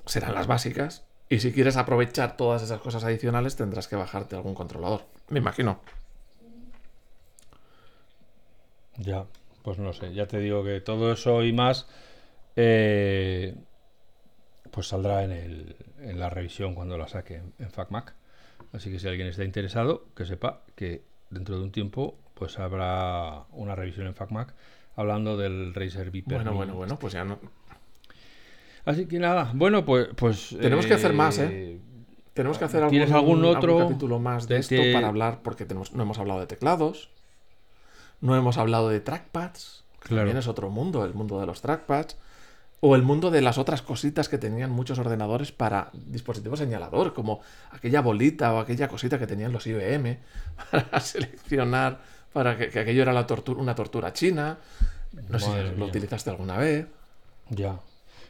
serán 0.05 0.33
las 0.33 0.47
básicas 0.47 1.03
Y 1.29 1.39
si 1.39 1.53
quieres 1.53 1.77
aprovechar 1.77 2.35
todas 2.37 2.63
esas 2.63 2.81
cosas 2.81 3.03
adicionales, 3.03 3.55
tendrás 3.55 3.87
que 3.87 3.95
bajarte 3.95 4.35
algún 4.35 4.55
controlador. 4.55 5.05
Me 5.29 5.39
imagino. 5.39 5.79
Ya, 8.97 9.25
pues 9.63 9.77
no 9.77 9.93
sé. 9.93 10.13
Ya 10.13 10.27
te 10.27 10.39
digo 10.39 10.63
que 10.63 10.81
todo 10.81 11.13
eso 11.13 11.43
y 11.43 11.53
más. 11.53 11.87
Eh, 12.55 13.55
pues 14.71 14.87
saldrá 14.87 15.23
en, 15.23 15.31
el, 15.31 15.75
en, 15.99 16.19
la 16.19 16.29
revisión 16.29 16.75
cuando 16.75 16.97
la 16.97 17.07
saque 17.07 17.41
en 17.59 17.71
FacMac. 17.71 18.13
Así 18.73 18.91
que 18.91 18.99
si 18.99 19.07
alguien 19.07 19.27
está 19.27 19.43
interesado, 19.43 20.05
que 20.15 20.25
sepa 20.25 20.63
que 20.75 21.03
dentro 21.29 21.57
de 21.57 21.63
un 21.63 21.71
tiempo 21.71 22.17
pues 22.33 22.57
habrá 22.57 23.43
una 23.51 23.75
revisión 23.75 24.07
en 24.07 24.15
FacMac 24.15 24.55
hablando 24.95 25.37
del 25.37 25.73
Razer 25.73 26.11
Viper. 26.11 26.37
Bueno, 26.37 26.53
bueno, 26.53 26.73
bueno, 26.75 26.97
pues 26.97 27.13
ya 27.13 27.23
no. 27.23 27.39
Así 28.85 29.05
que 29.05 29.19
nada, 29.19 29.51
bueno, 29.53 29.85
pues. 29.85 30.09
pues 30.15 30.55
Tenemos 30.59 30.85
que 30.85 30.95
hacer 30.95 31.13
más, 31.13 31.37
¿eh? 31.37 31.49
eh 31.51 31.79
tenemos 32.33 32.57
que 32.57 32.65
hacer 32.65 32.81
algún, 32.81 33.01
algún 33.01 33.45
otro 33.45 33.77
capítulo 33.77 34.17
más 34.17 34.47
de, 34.47 34.57
esto 34.57 34.75
para 34.93 35.09
hablar, 35.09 35.41
porque 35.43 35.65
tenemos, 35.65 35.93
no 35.93 36.03
hemos 36.03 36.17
hablado 36.17 36.39
de 36.39 36.47
teclados, 36.47 37.09
no 38.21 38.35
hemos 38.37 38.57
hablado 38.57 38.89
de 38.89 39.01
trackpads, 39.01 39.83
claro. 39.99 40.21
también 40.21 40.37
es 40.37 40.47
otro 40.47 40.69
mundo, 40.69 41.03
el 41.03 41.13
mundo 41.13 41.41
de 41.41 41.45
los 41.45 41.61
trackpads, 41.61 42.17
o 42.81 42.95
el 42.95 43.03
mundo 43.03 43.29
de 43.29 43.41
las 43.41 43.59
otras 43.59 43.83
cositas 43.83 44.27
que 44.27 44.39
tenían 44.39 44.71
muchos 44.71 44.97
ordenadores 44.97 45.51
para 45.51 45.89
dispositivos 45.93 46.59
señalador, 46.59 47.13
como 47.13 47.41
aquella 47.69 48.01
bolita 48.01 48.53
o 48.53 48.59
aquella 48.59 48.87
cosita 48.87 49.19
que 49.19 49.27
tenían 49.27 49.53
los 49.53 49.67
IBM 49.67 50.17
para 50.71 50.99
seleccionar, 50.99 51.99
para 52.33 52.57
que, 52.57 52.79
aquello 52.79 53.03
era 53.03 53.13
la 53.13 53.27
tortura, 53.27 53.61
una 53.61 53.75
tortura 53.75 54.11
china. 54.13 54.57
No 55.29 55.39
sé 55.39 55.45
si 55.45 55.77
lo 55.77 55.85
utilizaste 55.85 56.31
alguna 56.31 56.57
vez. 56.57 56.87
Ya. 57.49 57.79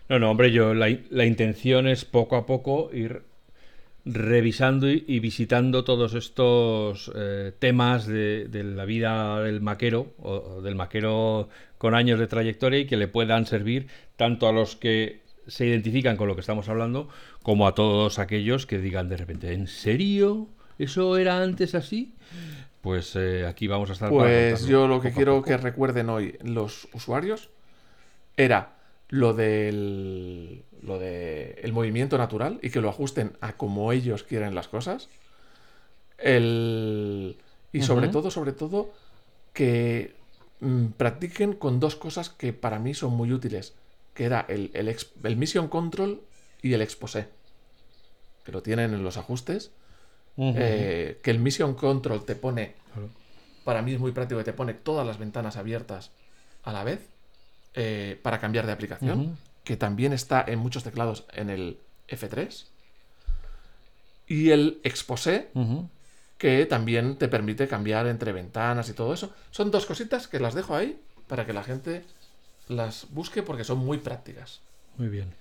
No, 0.09 0.19
no, 0.19 0.31
hombre, 0.31 0.51
yo 0.51 0.73
la, 0.73 0.89
intención 1.25 1.87
es 1.87 2.03
poco 2.03 2.35
a 2.35 2.45
poco 2.45 2.89
ir 2.91 3.23
revisando 4.05 4.89
y, 4.89 5.19
visitando 5.19 5.83
todos 5.83 6.13
estos 6.15 7.11
eh, 7.15 7.51
temas 7.59 8.07
de, 8.07 8.49
la 8.51 8.85
vida 8.85 9.41
del 9.41 9.61
maquero 9.61 10.13
o, 10.19 10.61
del 10.61 10.75
maquero 10.75 11.49
con 11.77 11.93
años 11.93 12.19
de 12.19 12.27
trayectoria 12.27 12.79
y 12.79 12.85
que 12.85 12.97
le 12.97 13.07
puedan 13.07 13.45
servir 13.45 13.87
tanto 14.15 14.47
a 14.47 14.51
los 14.51 14.75
que 14.75 15.21
se 15.47 15.65
identifican 15.65 16.17
con 16.17 16.27
lo 16.27 16.35
que 16.35 16.41
estamos 16.41 16.69
hablando 16.69 17.09
como 17.43 17.67
a 17.67 17.75
todos 17.75 18.19
aquellos 18.19 18.65
que 18.65 18.79
digan 18.79 19.09
de 19.09 19.17
repente, 19.17 19.53
¿en 19.53 19.67
serio? 19.67 20.47
¿Eso 20.79 21.17
era 21.17 21.41
antes 21.41 21.75
así? 21.75 22.13
Pues 22.81 23.15
eh, 23.15 23.45
aquí 23.47 23.67
vamos 23.67 23.89
a 23.91 23.93
estar. 23.93 24.09
Pues 24.09 24.65
yo 24.65 24.87
lo 24.87 25.01
que 25.01 25.11
quiero 25.11 25.43
que 25.43 25.57
recuerden 25.57 26.09
hoy 26.09 26.37
los 26.43 26.87
usuarios 26.93 27.49
era 28.37 28.73
lo 29.09 29.33
del 29.33 30.63
lo 30.83 30.99
de 30.99 31.59
el 31.63 31.73
movimiento 31.73 32.17
natural 32.17 32.59
y 32.61 32.69
que 32.69 32.81
lo 32.81 32.89
ajusten 32.89 33.37
a 33.41 33.53
como 33.53 33.91
ellos 33.91 34.23
quieren 34.23 34.55
las 34.55 34.67
cosas. 34.67 35.09
El, 36.17 37.37
y 37.73 37.81
sobre 37.81 38.09
todo, 38.09 38.31
sobre 38.31 38.51
todo, 38.51 38.91
que 39.53 40.13
mm, 40.59 40.87
practiquen 40.97 41.53
con 41.53 41.79
dos 41.79 41.95
cosas 41.95 42.29
que 42.29 42.53
para 42.53 42.79
mí 42.79 42.93
son 42.93 43.13
muy 43.13 43.31
útiles, 43.31 43.73
que 44.13 44.25
era 44.25 44.45
el, 44.47 44.71
el, 44.73 45.37
Mission 45.37 45.67
Control 45.67 46.21
y 46.61 46.73
el 46.73 46.81
Exposé, 46.81 47.27
que 48.43 48.51
lo 48.51 48.61
tienen 48.61 48.93
en 48.93 49.03
los 49.03 49.17
ajustes. 49.17 49.71
Eh, 50.37 51.19
que 51.21 51.29
el 51.29 51.39
Mission 51.39 51.75
Control 51.75 52.23
te 52.23 52.35
pone, 52.35 52.73
para 53.63 53.81
mí 53.81 53.93
es 53.93 53.99
muy 53.99 54.11
práctico, 54.11 54.39
que 54.39 54.45
te 54.45 54.53
pone 54.53 54.73
todas 54.73 55.05
las 55.05 55.19
ventanas 55.19 55.57
abiertas 55.57 56.11
a 56.63 56.71
la 56.71 56.83
vez 56.83 57.01
eh, 57.73 58.19
para 58.23 58.39
cambiar 58.39 58.65
de 58.65 58.71
aplicación, 58.71 59.37
que 59.63 59.77
también 59.77 60.13
está 60.13 60.43
en 60.47 60.59
muchos 60.59 60.83
teclados 60.83 61.25
en 61.33 61.49
el 61.49 61.77
F3. 62.07 62.65
Y 64.27 64.51
el 64.51 64.79
Exposé, 64.83 65.49
que 66.37 66.65
también 66.65 67.17
te 67.17 67.27
permite 67.27 67.67
cambiar 67.67 68.07
entre 68.07 68.31
ventanas 68.31 68.89
y 68.89 68.93
todo 68.93 69.13
eso. 69.13 69.33
Son 69.51 69.71
dos 69.71 69.85
cositas 69.85 70.27
que 70.27 70.39
las 70.39 70.53
dejo 70.53 70.75
ahí 70.75 70.99
para 71.27 71.45
que 71.45 71.53
la 71.53 71.63
gente 71.63 72.03
las 72.67 73.07
busque 73.11 73.43
porque 73.43 73.63
son 73.63 73.79
muy 73.79 73.97
prácticas. 73.97 74.61
Muy 74.97 75.09
bien. 75.09 75.33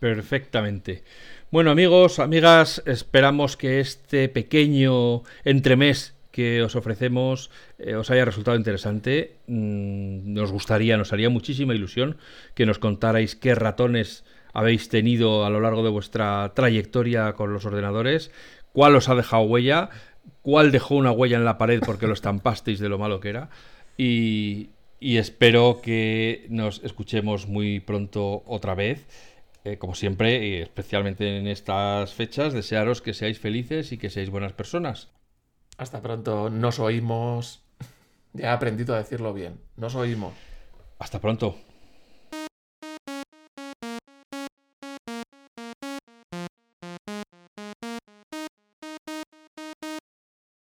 Perfectamente. 0.00 1.04
Bueno, 1.50 1.70
amigos, 1.70 2.18
amigas, 2.18 2.82
esperamos 2.86 3.56
que 3.56 3.80
este 3.80 4.28
pequeño 4.28 5.22
entremés 5.44 6.15
que 6.36 6.60
os 6.60 6.76
ofrecemos 6.76 7.48
eh, 7.78 7.96
os 7.96 8.12
haya 8.12 8.28
resultado 8.28 8.60
interesante. 8.60 9.40
Mm, 9.48 10.36
nos 10.36 10.52
gustaría, 10.52 10.98
nos 11.00 11.14
haría 11.14 11.30
muchísima 11.30 11.74
ilusión 11.74 12.18
que 12.52 12.66
nos 12.66 12.78
contarais 12.78 13.34
qué 13.36 13.54
ratones 13.54 14.22
habéis 14.52 14.90
tenido 14.90 15.46
a 15.46 15.50
lo 15.50 15.62
largo 15.62 15.82
de 15.82 15.88
vuestra 15.88 16.52
trayectoria 16.54 17.32
con 17.32 17.54
los 17.54 17.64
ordenadores, 17.64 18.30
cuál 18.74 18.96
os 18.96 19.08
ha 19.08 19.14
dejado 19.14 19.44
huella, 19.44 19.88
cuál 20.42 20.72
dejó 20.72 20.96
una 20.96 21.10
huella 21.10 21.38
en 21.38 21.46
la 21.46 21.56
pared 21.56 21.80
porque 21.80 22.06
lo 22.06 22.12
estampasteis 22.12 22.80
de 22.84 22.90
lo 22.90 22.98
malo 22.98 23.18
que 23.18 23.30
era. 23.30 23.48
Y, 23.96 24.68
espero 25.00 25.80
que 25.82 26.44
nos 26.50 26.84
escuchemos 26.84 27.46
muy 27.48 27.80
pronto 27.80 28.42
otra 28.44 28.74
vez. 28.74 29.06
Eh, 29.64 29.78
como 29.78 29.94
siempre, 29.94 30.46
y 30.46 30.54
especialmente 30.56 31.38
en 31.38 31.46
estas 31.46 32.12
fechas, 32.12 32.52
desearos 32.52 33.00
que 33.00 33.14
seáis 33.14 33.40
felices 33.40 33.90
y 33.92 33.96
que 33.96 34.10
seáis 34.10 34.28
buenas 34.28 34.52
personas. 34.52 35.08
Hasta 35.78 36.00
pronto, 36.02 36.50
nos 36.50 36.78
oímos. 36.78 37.62
Ya 38.32 38.50
he 38.50 38.52
aprendido 38.52 38.94
a 38.94 38.98
decirlo 38.98 39.32
bien. 39.32 39.58
Nos 39.76 39.94
oímos. 39.94 40.34
Hasta 40.98 41.22
pronto. 41.22 41.56